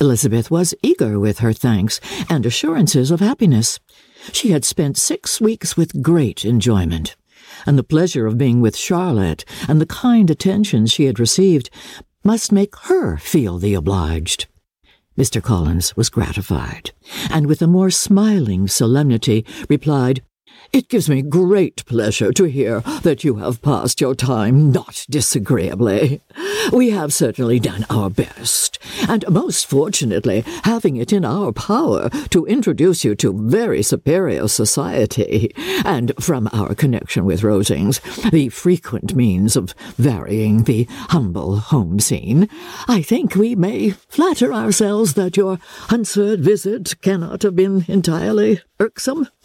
Elizabeth 0.00 0.50
was 0.50 0.74
eager 0.82 1.18
with 1.18 1.38
her 1.40 1.52
thanks 1.52 2.00
and 2.28 2.46
assurances 2.46 3.10
of 3.10 3.20
happiness. 3.20 3.80
She 4.32 4.50
had 4.50 4.64
spent 4.64 4.96
six 4.96 5.40
weeks 5.40 5.76
with 5.76 6.00
great 6.00 6.44
enjoyment, 6.44 7.16
and 7.66 7.76
the 7.76 7.84
pleasure 7.84 8.26
of 8.26 8.38
being 8.38 8.60
with 8.60 8.76
Charlotte 8.76 9.44
and 9.68 9.80
the 9.80 9.86
kind 9.86 10.30
attentions 10.30 10.92
she 10.92 11.04
had 11.04 11.18
received 11.18 11.70
must 12.24 12.50
make 12.50 12.74
her 12.76 13.18
feel 13.18 13.58
the 13.58 13.74
obliged. 13.74 14.46
Mr. 15.16 15.42
Collins 15.42 15.96
was 15.96 16.08
gratified, 16.08 16.90
and 17.30 17.46
with 17.46 17.62
a 17.62 17.68
more 17.68 17.90
smiling 17.90 18.66
solemnity 18.66 19.44
replied, 19.68 20.22
it 20.72 20.88
gives 20.88 21.08
me 21.08 21.22
great 21.22 21.84
pleasure 21.86 22.32
to 22.32 22.44
hear 22.44 22.80
that 23.02 23.24
you 23.24 23.36
have 23.36 23.62
passed 23.62 24.00
your 24.00 24.14
time 24.14 24.72
not 24.72 25.04
disagreeably. 25.08 26.20
We 26.72 26.90
have 26.90 27.12
certainly 27.12 27.60
done 27.60 27.86
our 27.90 28.10
best, 28.10 28.78
and 29.08 29.24
most 29.28 29.66
fortunately, 29.66 30.42
having 30.64 30.96
it 30.96 31.12
in 31.12 31.24
our 31.24 31.52
power 31.52 32.08
to 32.30 32.46
introduce 32.46 33.04
you 33.04 33.14
to 33.16 33.32
very 33.32 33.82
superior 33.82 34.48
society, 34.48 35.52
and 35.84 36.12
from 36.18 36.48
our 36.52 36.74
connection 36.74 37.24
with 37.24 37.42
Rosings, 37.42 38.00
the 38.30 38.48
frequent 38.48 39.14
means 39.14 39.56
of 39.56 39.74
varying 39.96 40.64
the 40.64 40.86
humble 41.10 41.56
home 41.56 42.00
scene, 42.00 42.48
I 42.88 43.02
think 43.02 43.34
we 43.34 43.54
may 43.54 43.90
flatter 43.90 44.52
ourselves 44.52 45.14
that 45.14 45.36
your 45.36 45.58
Hunsford 45.88 46.40
visit 46.40 47.00
cannot 47.02 47.42
have 47.42 47.56
been 47.56 47.84
entirely 47.88 48.60
irksome. 48.80 49.28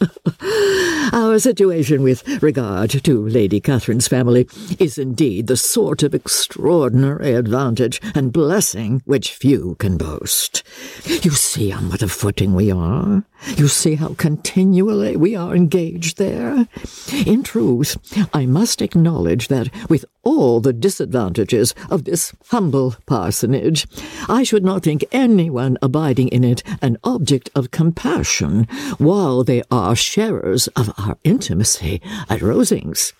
Our 1.20 1.38
situation 1.38 2.02
with 2.02 2.26
regard 2.42 2.88
to 3.04 3.28
Lady 3.28 3.60
Catherine's 3.60 4.08
family 4.08 4.48
is 4.78 4.96
indeed 4.96 5.48
the 5.48 5.56
sort 5.56 6.02
of 6.02 6.14
extraordinary 6.14 7.34
advantage 7.34 8.00
and 8.14 8.32
blessing 8.32 9.02
which 9.04 9.34
few 9.34 9.76
can 9.78 9.98
boast. 9.98 10.62
You 11.04 11.32
see 11.32 11.72
on 11.72 11.90
what 11.90 12.00
a 12.00 12.08
footing 12.08 12.54
we 12.54 12.70
are. 12.70 13.22
You 13.56 13.68
see 13.68 13.94
how 13.94 14.14
continually 14.14 15.16
we 15.16 15.34
are 15.34 15.54
engaged 15.54 16.18
there. 16.18 16.66
In 17.26 17.42
truth, 17.42 17.96
I 18.34 18.46
must 18.46 18.82
acknowledge 18.82 19.48
that 19.48 19.68
with 19.88 20.04
all 20.22 20.60
the 20.60 20.72
disadvantages 20.72 21.74
of 21.90 22.04
this 22.04 22.32
humble 22.48 22.96
parsonage, 23.06 23.86
I 24.28 24.42
should 24.42 24.64
not 24.64 24.82
think 24.82 25.04
anyone 25.12 25.78
abiding 25.82 26.28
in 26.28 26.44
it 26.44 26.62
an 26.82 26.98
object 27.04 27.50
of 27.54 27.70
compassion 27.70 28.64
while 28.98 29.42
they 29.44 29.62
are 29.70 29.96
sharers 29.96 30.68
of 30.68 30.92
our 30.98 31.16
intimacy 31.24 32.00
at 32.28 32.40
Rosings. 32.40 33.12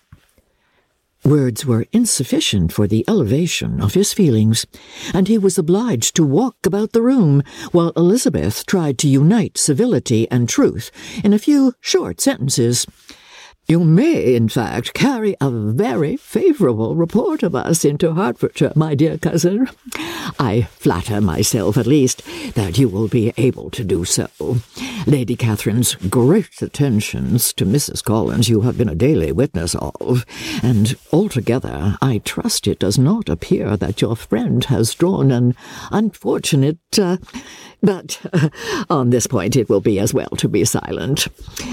Words 1.23 1.67
were 1.67 1.85
insufficient 1.91 2.73
for 2.73 2.87
the 2.87 3.05
elevation 3.07 3.79
of 3.79 3.93
his 3.93 4.11
feelings, 4.11 4.65
and 5.13 5.27
he 5.27 5.37
was 5.37 5.55
obliged 5.55 6.15
to 6.15 6.23
walk 6.23 6.55
about 6.65 6.93
the 6.93 7.03
room 7.03 7.43
while 7.71 7.93
Elizabeth 7.95 8.65
tried 8.65 8.97
to 8.99 9.07
unite 9.07 9.55
civility 9.55 10.27
and 10.31 10.49
truth 10.49 10.89
in 11.23 11.31
a 11.31 11.37
few 11.37 11.75
short 11.79 12.19
sentences. 12.19 12.87
You 13.71 13.79
may, 13.85 14.35
in 14.35 14.49
fact, 14.49 14.93
carry 14.93 15.33
a 15.39 15.49
very 15.49 16.17
favourable 16.17 16.93
report 16.93 17.41
of 17.41 17.55
us 17.55 17.85
into 17.85 18.15
Hertfordshire, 18.15 18.73
my 18.75 18.95
dear 18.95 19.17
cousin. 19.17 19.69
I 20.37 20.67
flatter 20.71 21.21
myself, 21.21 21.77
at 21.77 21.87
least, 21.87 22.21
that 22.55 22.77
you 22.77 22.89
will 22.89 23.07
be 23.07 23.31
able 23.37 23.69
to 23.69 23.85
do 23.85 24.03
so. 24.03 24.27
Lady 25.07 25.37
Catherine's 25.37 25.95
great 25.95 26.61
attentions 26.61 27.53
to 27.53 27.65
Mrs. 27.65 28.03
Collins 28.03 28.49
you 28.49 28.59
have 28.59 28.77
been 28.77 28.89
a 28.89 28.93
daily 28.93 29.31
witness 29.31 29.73
of, 29.75 30.25
and 30.61 30.97
altogether 31.13 31.95
I 32.01 32.17
trust 32.25 32.67
it 32.67 32.79
does 32.79 32.97
not 32.97 33.29
appear 33.29 33.77
that 33.77 34.01
your 34.01 34.17
friend 34.17 34.65
has 34.65 34.93
drawn 34.93 35.31
an 35.31 35.55
unfortunate. 35.91 36.79
Uh, 36.99 37.17
but 37.81 38.19
uh, 38.33 38.49
on 38.89 39.09
this 39.09 39.27
point 39.27 39.55
it 39.55 39.69
will 39.69 39.81
be 39.81 39.99
as 39.99 40.13
well 40.13 40.29
to 40.37 40.47
be 40.47 40.65
silent. 40.65 41.27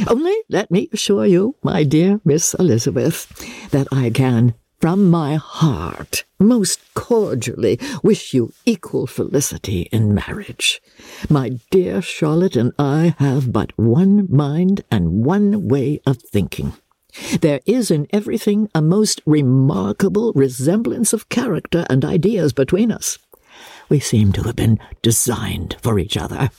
Only 0.07 0.37
let 0.49 0.71
me 0.71 0.89
assure 0.93 1.27
you, 1.27 1.57
my 1.63 1.85
dear 1.85 2.21
Miss 2.25 2.55
Elizabeth, 2.55 3.27
that 3.71 3.89
I 3.93 4.11
can, 4.11 4.55
from 4.81 5.11
my 5.11 5.35
heart, 5.35 6.25
most 6.39 6.81
cordially 6.95 7.81
wish 8.03 8.33
you 8.33 8.53
equal 8.65 9.07
felicity 9.07 9.83
in 9.91 10.15
marriage. 10.15 10.81
My 11.29 11.59
dear 11.71 12.01
Charlotte 12.01 12.55
and 12.55 12.73
I 12.79 13.17
have 13.19 13.53
but 13.53 13.77
one 13.77 14.29
mind 14.31 14.85
and 14.91 15.25
one 15.25 15.67
way 15.69 16.01
of 16.07 16.19
thinking. 16.19 16.75
There 17.41 17.61
is 17.67 17.91
in 17.91 18.07
everything 18.13 18.71
a 18.75 18.83
most 18.83 19.21
remarkable 19.27 20.33
resemblance 20.35 21.13
of 21.13 21.29
character 21.29 21.85
and 21.91 22.05
ideas 22.05 22.53
between 22.53 22.93
us. 22.93 23.19
We 23.89 24.01
seem 24.01 24.33
to 24.33 24.43
have 24.43 24.57
been 24.57 24.79
designed 25.03 25.77
for 25.81 25.99
each 25.99 26.17
other. 26.17 26.51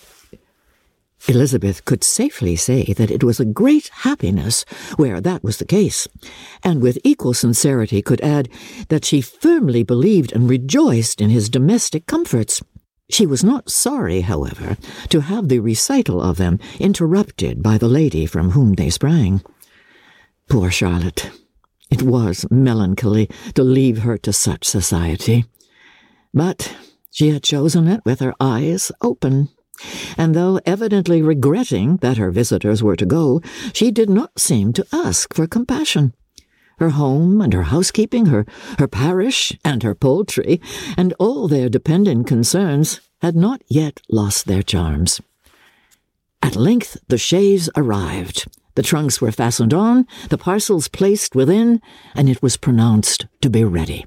Elizabeth 1.28 1.84
could 1.86 2.04
safely 2.04 2.56
say 2.56 2.94
that 2.94 3.12
it 3.12 3.24
was 3.24 3.39
a 3.39 3.46
great 3.46 3.89
happiness 3.89 4.63
where 4.96 5.20
that 5.20 5.44
was 5.44 5.58
the 5.58 5.65
case, 5.65 6.08
and 6.63 6.82
with 6.82 6.98
equal 7.04 7.34
sincerity 7.34 8.02
could 8.02 8.22
add 8.22 8.50
that 8.88 9.04
she 9.04 9.20
firmly 9.22 9.84
believed 9.84 10.32
and 10.32 10.50
rejoiced 10.50 11.20
in 11.20 11.30
his 11.30 11.50
domestic 11.50 12.06
comforts. 12.08 12.62
She 13.10 13.26
was 13.26 13.44
not 13.44 13.70
sorry, 13.70 14.22
however, 14.22 14.78
to 15.10 15.22
have 15.22 15.50
the 15.50 15.60
recital 15.60 16.22
of 16.22 16.38
them 16.38 16.60
interrupted 16.80 17.62
by 17.62 17.78
the 17.78 17.89
lady 17.89 18.26
from 18.26 18.52
whom 18.52 18.74
they 18.74 18.89
sprang. 18.89 19.42
Poor 20.48 20.72
Charlotte! 20.72 21.32
It 21.92 22.02
was 22.02 22.46
melancholy 22.50 23.30
to 23.56 23.63
leave 23.63 24.00
her 24.00 24.18
to 24.20 24.32
such 24.32 24.65
society. 24.65 25.46
But 26.34 26.76
she 27.12 27.30
had 27.30 27.43
chosen 27.43 27.88
it 27.88 28.02
with 28.06 28.19
her 28.19 28.34
eyes 28.39 28.91
open, 29.02 29.50
and 30.17 30.36
though 30.36 30.60
evidently 30.65 31.22
regretting 31.22 31.98
that 31.98 32.17
her 32.17 32.32
visitors 32.32 32.84
were 32.84 32.95
to 32.95 33.06
go, 33.06 33.41
she 33.74 33.91
did 33.91 34.10
not 34.10 34.39
seem 34.39 34.74
to 34.74 34.86
ask 34.91 35.34
for 35.34 35.48
compassion. 35.48 36.13
Her 36.80 36.91
home 36.91 37.41
and 37.41 37.54
her 37.54 37.63
housekeeping, 37.63 38.28
her, 38.28 38.45
her 38.78 38.88
parish 38.88 39.58
and 39.65 39.84
her 39.84 39.95
poultry, 39.95 40.62
and 40.98 41.13
all 41.19 41.48
their 41.48 41.69
dependent 41.69 42.28
concerns 42.28 43.02
had 43.22 43.36
not 43.36 43.62
yet 43.67 44.02
lost 44.10 44.48
their 44.48 44.63
charms. 44.63 45.19
At 46.41 46.56
length 46.56 46.98
the 47.10 47.17
chaise 47.17 47.69
arrived. 47.76 48.48
The 48.76 48.84
trunks 48.84 49.19
were 49.19 49.32
fastened 49.34 49.74
on, 49.74 50.08
the 50.30 50.38
parcels 50.38 50.88
placed 50.88 51.36
within, 51.36 51.82
and 52.15 52.30
it 52.30 52.41
was 52.41 52.56
pronounced 52.56 53.28
to 53.41 53.50
be 53.50 53.65
ready. 53.65 54.06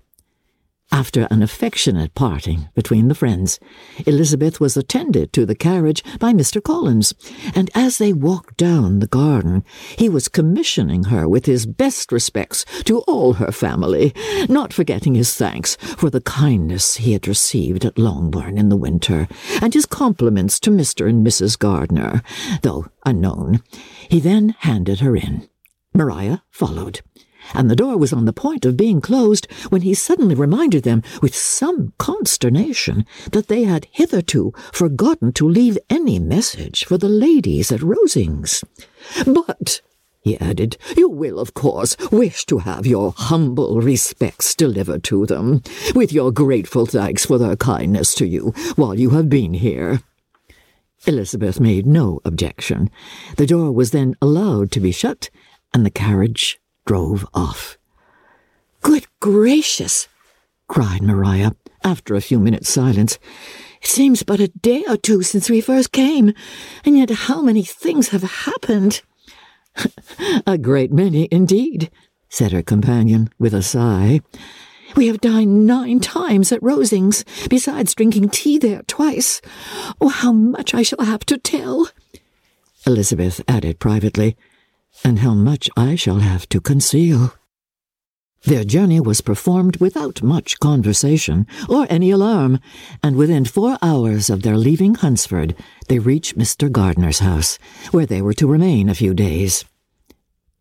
After 0.92 1.26
an 1.30 1.42
affectionate 1.42 2.14
parting 2.14 2.68
between 2.74 3.08
the 3.08 3.14
friends, 3.14 3.58
Elizabeth 4.06 4.60
was 4.60 4.76
attended 4.76 5.32
to 5.32 5.46
the 5.46 5.54
carriage 5.54 6.04
by 6.20 6.34
Mr. 6.34 6.62
Collins, 6.62 7.14
and 7.54 7.70
as 7.74 7.96
they 7.96 8.12
walked 8.12 8.58
down 8.58 8.98
the 8.98 9.06
garden, 9.06 9.64
he 9.96 10.10
was 10.10 10.28
commissioning 10.28 11.04
her 11.04 11.26
with 11.26 11.46
his 11.46 11.64
best 11.64 12.12
respects 12.12 12.66
to 12.84 12.98
all 13.00 13.32
her 13.32 13.50
family, 13.50 14.12
not 14.50 14.74
forgetting 14.74 15.14
his 15.14 15.34
thanks 15.34 15.76
for 15.76 16.10
the 16.10 16.20
kindness 16.20 16.96
he 16.96 17.14
had 17.14 17.26
received 17.26 17.86
at 17.86 17.98
Longbourn 17.98 18.58
in 18.58 18.68
the 18.68 18.76
winter, 18.76 19.26
and 19.62 19.72
his 19.72 19.86
compliments 19.86 20.60
to 20.60 20.70
Mr. 20.70 21.08
and 21.08 21.26
Mrs. 21.26 21.58
Gardiner, 21.58 22.22
though 22.60 22.86
unknown. 23.06 23.62
He 24.10 24.20
then 24.20 24.50
handed 24.58 25.00
her 25.00 25.16
in. 25.16 25.48
Maria 25.94 26.42
followed 26.50 27.00
and 27.54 27.70
the 27.70 27.76
door 27.76 27.96
was 27.96 28.12
on 28.12 28.24
the 28.24 28.32
point 28.32 28.64
of 28.64 28.76
being 28.76 29.00
closed 29.00 29.50
when 29.70 29.82
he 29.82 29.94
suddenly 29.94 30.34
reminded 30.34 30.84
them, 30.84 31.02
with 31.20 31.34
some 31.34 31.92
consternation, 31.98 33.04
that 33.32 33.48
they 33.48 33.64
had 33.64 33.86
hitherto 33.90 34.52
forgotten 34.72 35.32
to 35.32 35.48
leave 35.48 35.78
any 35.90 36.18
message 36.18 36.84
for 36.84 36.98
the 36.98 37.08
ladies 37.08 37.70
at 37.72 37.80
Rosings. 37.80 38.64
But, 39.26 39.80
he 40.20 40.38
added, 40.38 40.76
you 40.96 41.08
will, 41.08 41.40
of 41.40 41.52
course, 41.54 41.96
wish 42.12 42.46
to 42.46 42.58
have 42.58 42.86
your 42.86 43.12
humble 43.16 43.80
respects 43.80 44.54
delivered 44.54 45.02
to 45.04 45.26
them, 45.26 45.62
with 45.94 46.12
your 46.12 46.30
grateful 46.30 46.86
thanks 46.86 47.26
for 47.26 47.38
their 47.38 47.56
kindness 47.56 48.14
to 48.14 48.26
you 48.26 48.52
while 48.76 48.98
you 48.98 49.10
have 49.10 49.28
been 49.28 49.54
here. 49.54 50.00
Elizabeth 51.04 51.58
made 51.58 51.84
no 51.84 52.20
objection. 52.24 52.88
The 53.36 53.46
door 53.46 53.72
was 53.72 53.90
then 53.90 54.14
allowed 54.22 54.70
to 54.72 54.80
be 54.80 54.92
shut, 54.92 55.30
and 55.74 55.84
the 55.84 55.90
carriage 55.90 56.60
drove 56.86 57.26
off. 57.34 57.78
Good 58.80 59.06
gracious! 59.20 60.08
cried 60.68 61.02
Maria, 61.02 61.54
after 61.84 62.14
a 62.14 62.20
few 62.20 62.38
minutes' 62.38 62.68
silence. 62.68 63.18
It 63.80 63.88
seems 63.88 64.22
but 64.22 64.40
a 64.40 64.48
day 64.48 64.84
or 64.88 64.96
two 64.96 65.22
since 65.22 65.50
we 65.50 65.60
first 65.60 65.92
came, 65.92 66.32
and 66.84 66.96
yet 66.96 67.10
how 67.10 67.42
many 67.42 67.62
things 67.62 68.08
have 68.08 68.22
happened! 68.22 69.02
a 70.46 70.58
great 70.58 70.92
many 70.92 71.28
indeed, 71.30 71.90
said 72.28 72.52
her 72.52 72.62
companion 72.62 73.30
with 73.38 73.54
a 73.54 73.62
sigh. 73.62 74.20
We 74.96 75.06
have 75.06 75.20
dined 75.20 75.66
nine 75.66 76.00
times 76.00 76.52
at 76.52 76.60
Rosings, 76.60 77.24
besides 77.48 77.94
drinking 77.94 78.30
tea 78.30 78.58
there 78.58 78.82
twice. 78.82 79.40
Oh, 80.00 80.08
how 80.08 80.32
much 80.32 80.74
I 80.74 80.82
shall 80.82 81.04
have 81.04 81.24
to 81.26 81.38
tell! 81.38 81.88
Elizabeth 82.86 83.40
added 83.48 83.78
privately, 83.78 84.36
and 85.04 85.18
how 85.20 85.34
much 85.34 85.68
I 85.76 85.94
shall 85.94 86.18
have 86.18 86.48
to 86.50 86.60
conceal. 86.60 87.34
Their 88.44 88.64
journey 88.64 88.98
was 88.98 89.20
performed 89.20 89.76
without 89.76 90.20
much 90.20 90.58
conversation 90.58 91.46
or 91.68 91.86
any 91.88 92.10
alarm, 92.10 92.58
and 93.00 93.14
within 93.14 93.44
four 93.44 93.78
hours 93.80 94.28
of 94.28 94.42
their 94.42 94.56
leaving 94.56 94.96
Hunsford, 94.96 95.54
they 95.86 96.00
reached 96.00 96.36
Mr. 96.36 96.70
Gardiner's 96.70 97.20
house, 97.20 97.56
where 97.92 98.06
they 98.06 98.20
were 98.20 98.34
to 98.34 98.48
remain 98.48 98.88
a 98.88 98.96
few 98.96 99.14
days. 99.14 99.64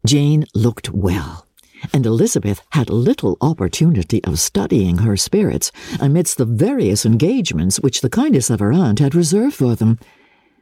Jane 0.06 0.46
looked 0.54 0.92
well, 0.92 1.48
and 1.92 2.06
Elizabeth 2.06 2.62
had 2.74 2.92
little 2.92 3.36
opportunity 3.42 4.24
of 4.26 4.40
studying 4.40 5.00
her 5.00 5.18
spirits 5.18 5.72
amidst 6.00 6.38
the 6.38 6.46
various 6.46 7.04
engagements 7.04 7.80
which 7.80 8.02
the 8.02 8.10
kindness 8.10 8.52
of 8.52 8.60
her 8.60 8.72
aunt 8.72 9.00
had 9.00 9.16
reserved 9.16 9.56
for 9.56 9.76
them. 9.76 9.98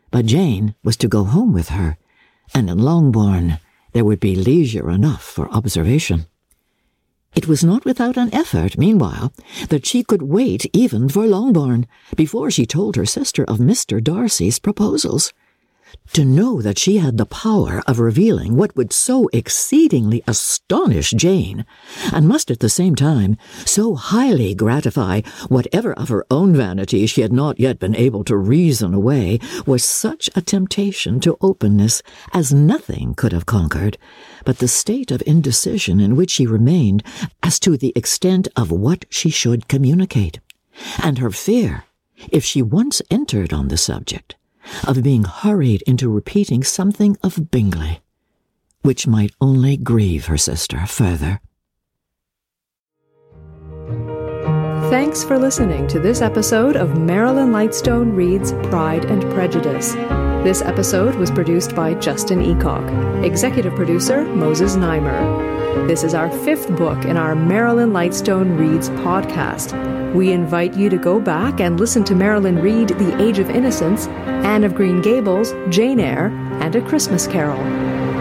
But 0.10 0.26
Jane 0.26 0.74
was 0.86 0.96
to 0.98 1.10
go 1.10 1.26
home 1.26 1.52
with 1.52 1.70
her, 1.70 1.98
and 2.54 2.70
in 2.70 2.78
Longbourn 2.78 3.60
there 3.92 4.06
would 4.06 4.20
be 4.20 4.36
leisure 4.36 4.90
enough 4.90 5.24
for 5.24 5.50
observation. 5.52 6.26
It 7.36 7.48
was 7.48 7.64
not 7.64 7.86
without 7.86 8.18
an 8.18 8.34
effort, 8.34 8.78
meanwhile, 8.78 9.32
that 9.70 9.86
she 9.86 10.04
could 10.04 10.24
wait 10.24 10.66
even 10.74 11.08
for 11.10 11.28
Longbourn 11.28 11.88
before 12.16 12.50
she 12.50 12.66
told 12.66 12.96
her 12.96 13.06
sister 13.06 13.44
of 13.44 13.60
Mr. 13.60 14.04
Darcy's 14.04 14.60
proposals. 14.60 15.32
To 16.14 16.26
know 16.26 16.62
that 16.62 16.80
she 16.80 16.98
had 16.98 17.18
the 17.18 17.26
power 17.26 17.84
of 17.86 18.00
revealing 18.00 18.56
what 18.56 18.76
would 18.76 18.92
so 18.92 19.30
exceedingly 19.32 20.24
astonish 20.28 21.12
Jane, 21.12 21.66
and 22.12 22.28
must 22.28 22.50
at 22.50 22.60
the 22.60 22.70
same 22.70 22.96
time 22.96 23.38
so 23.64 23.96
highly 23.96 24.56
gratify 24.56 25.22
whatever 25.50 25.94
of 25.94 26.10
her 26.10 26.26
own 26.32 26.56
vanity 26.56 27.06
she 27.06 27.22
had 27.22 27.32
not 27.32 27.60
yet 27.60 27.80
been 27.80 27.96
able 27.96 28.24
to 28.24 28.36
reason 28.36 28.94
away, 28.94 29.40
was 29.66 29.84
such 29.84 30.30
a 30.36 30.42
temptation 30.42 31.20
to 31.20 31.38
openness 31.42 32.02
as 32.34 32.54
nothing 32.54 33.14
could 33.14 33.32
have 33.32 33.46
conquered, 33.46 33.98
but 34.46 34.58
the 34.58 34.68
state 34.68 35.12
of 35.12 35.24
indecision 35.28 36.00
in 36.00 36.16
which 36.16 36.32
she 36.32 36.48
remained 36.48 37.04
as 37.44 37.60
to 37.60 37.78
the 37.78 37.94
extent 37.96 38.48
of 38.56 38.72
what 38.72 39.06
she 39.10 39.30
should 39.30 39.68
communicate, 39.68 40.40
and 41.04 41.20
her 41.20 41.32
fear, 41.32 41.86
if 42.32 42.44
she 42.44 42.62
once 42.62 43.02
entered 43.10 43.54
on 43.54 43.68
the 43.68 43.78
subject, 43.78 44.36
of 44.88 45.04
being 45.04 45.24
hurried 45.24 45.82
into 45.84 46.10
repeating 46.10 46.64
something 46.64 47.18
of 47.24 47.52
Bingley, 47.52 48.02
which 48.82 49.08
might 49.08 49.34
only 49.40 49.78
grieve 49.78 50.26
her 50.26 50.38
sister 50.38 50.86
further. 50.86 51.40
Thanks 54.90 55.24
for 55.24 55.38
listening 55.38 55.88
to 55.90 56.00
this 56.00 56.22
episode 56.22 56.76
of 56.76 56.98
Marilyn 56.98 57.52
Lightstone 57.52 58.16
Reads 58.16 58.54
Pride 58.70 59.06
and 59.06 59.22
Prejudice. 59.34 59.94
This 60.44 60.62
episode 60.62 61.14
was 61.16 61.30
produced 61.30 61.76
by 61.76 61.94
Justin 61.96 62.40
Eacock, 62.40 63.24
executive 63.24 63.76
producer 63.76 64.24
Moses 64.24 64.76
Znaimer. 64.76 65.69
This 65.88 66.04
is 66.04 66.14
our 66.14 66.30
fifth 66.30 66.76
book 66.76 67.06
in 67.06 67.18
our 67.18 67.36
Marilyn 67.36 67.92
Lightstone 67.92 68.58
Reads 68.60 68.90
podcast. 68.90 69.74
We 70.14 70.32
invite 70.32 70.76
you 70.76 70.90
to 70.90 70.98
go 70.98 71.20
back 71.20 71.60
and 71.60 71.80
listen 71.80 72.04
to 72.06 72.16
Marilyn 72.16 72.60
read 72.60 72.90
The 72.90 73.22
Age 73.22 73.40
of 73.40 73.50
Innocence, 73.50 74.08
Anne 74.08 74.64
of 74.64 74.76
Green 74.76 75.02
Gables, 75.02 75.54
Jane 75.70 76.00
Eyre, 76.00 76.28
and 76.62 76.76
A 76.76 76.82
Christmas 76.82 77.28
Carol. 77.28 77.60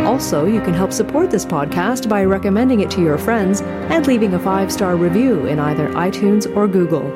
Also, 0.06 0.46
you 0.46 0.60
can 0.60 0.74
help 0.74 0.92
support 0.92 1.30
this 1.30 1.44
podcast 1.44 2.08
by 2.08 2.24
recommending 2.24 2.80
it 2.80 2.90
to 2.92 3.02
your 3.02 3.18
friends 3.18 3.60
and 3.62 4.06
leaving 4.06 4.34
a 4.34 4.38
five 4.38 4.72
star 4.72 4.96
review 4.96 5.46
in 5.46 5.58
either 5.58 5.88
iTunes 5.90 6.54
or 6.56 6.68
Google. 6.68 7.06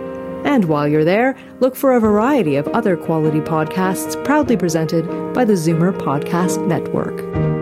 And 0.44 0.64
while 0.66 0.88
you're 0.88 1.04
there, 1.04 1.36
look 1.60 1.76
for 1.76 1.92
a 1.92 2.00
variety 2.00 2.56
of 2.56 2.68
other 2.68 2.96
quality 2.96 3.40
podcasts 3.40 4.22
proudly 4.24 4.56
presented 4.56 5.06
by 5.32 5.44
the 5.44 5.54
Zoomer 5.54 5.96
Podcast 5.96 6.66
Network. 6.66 7.61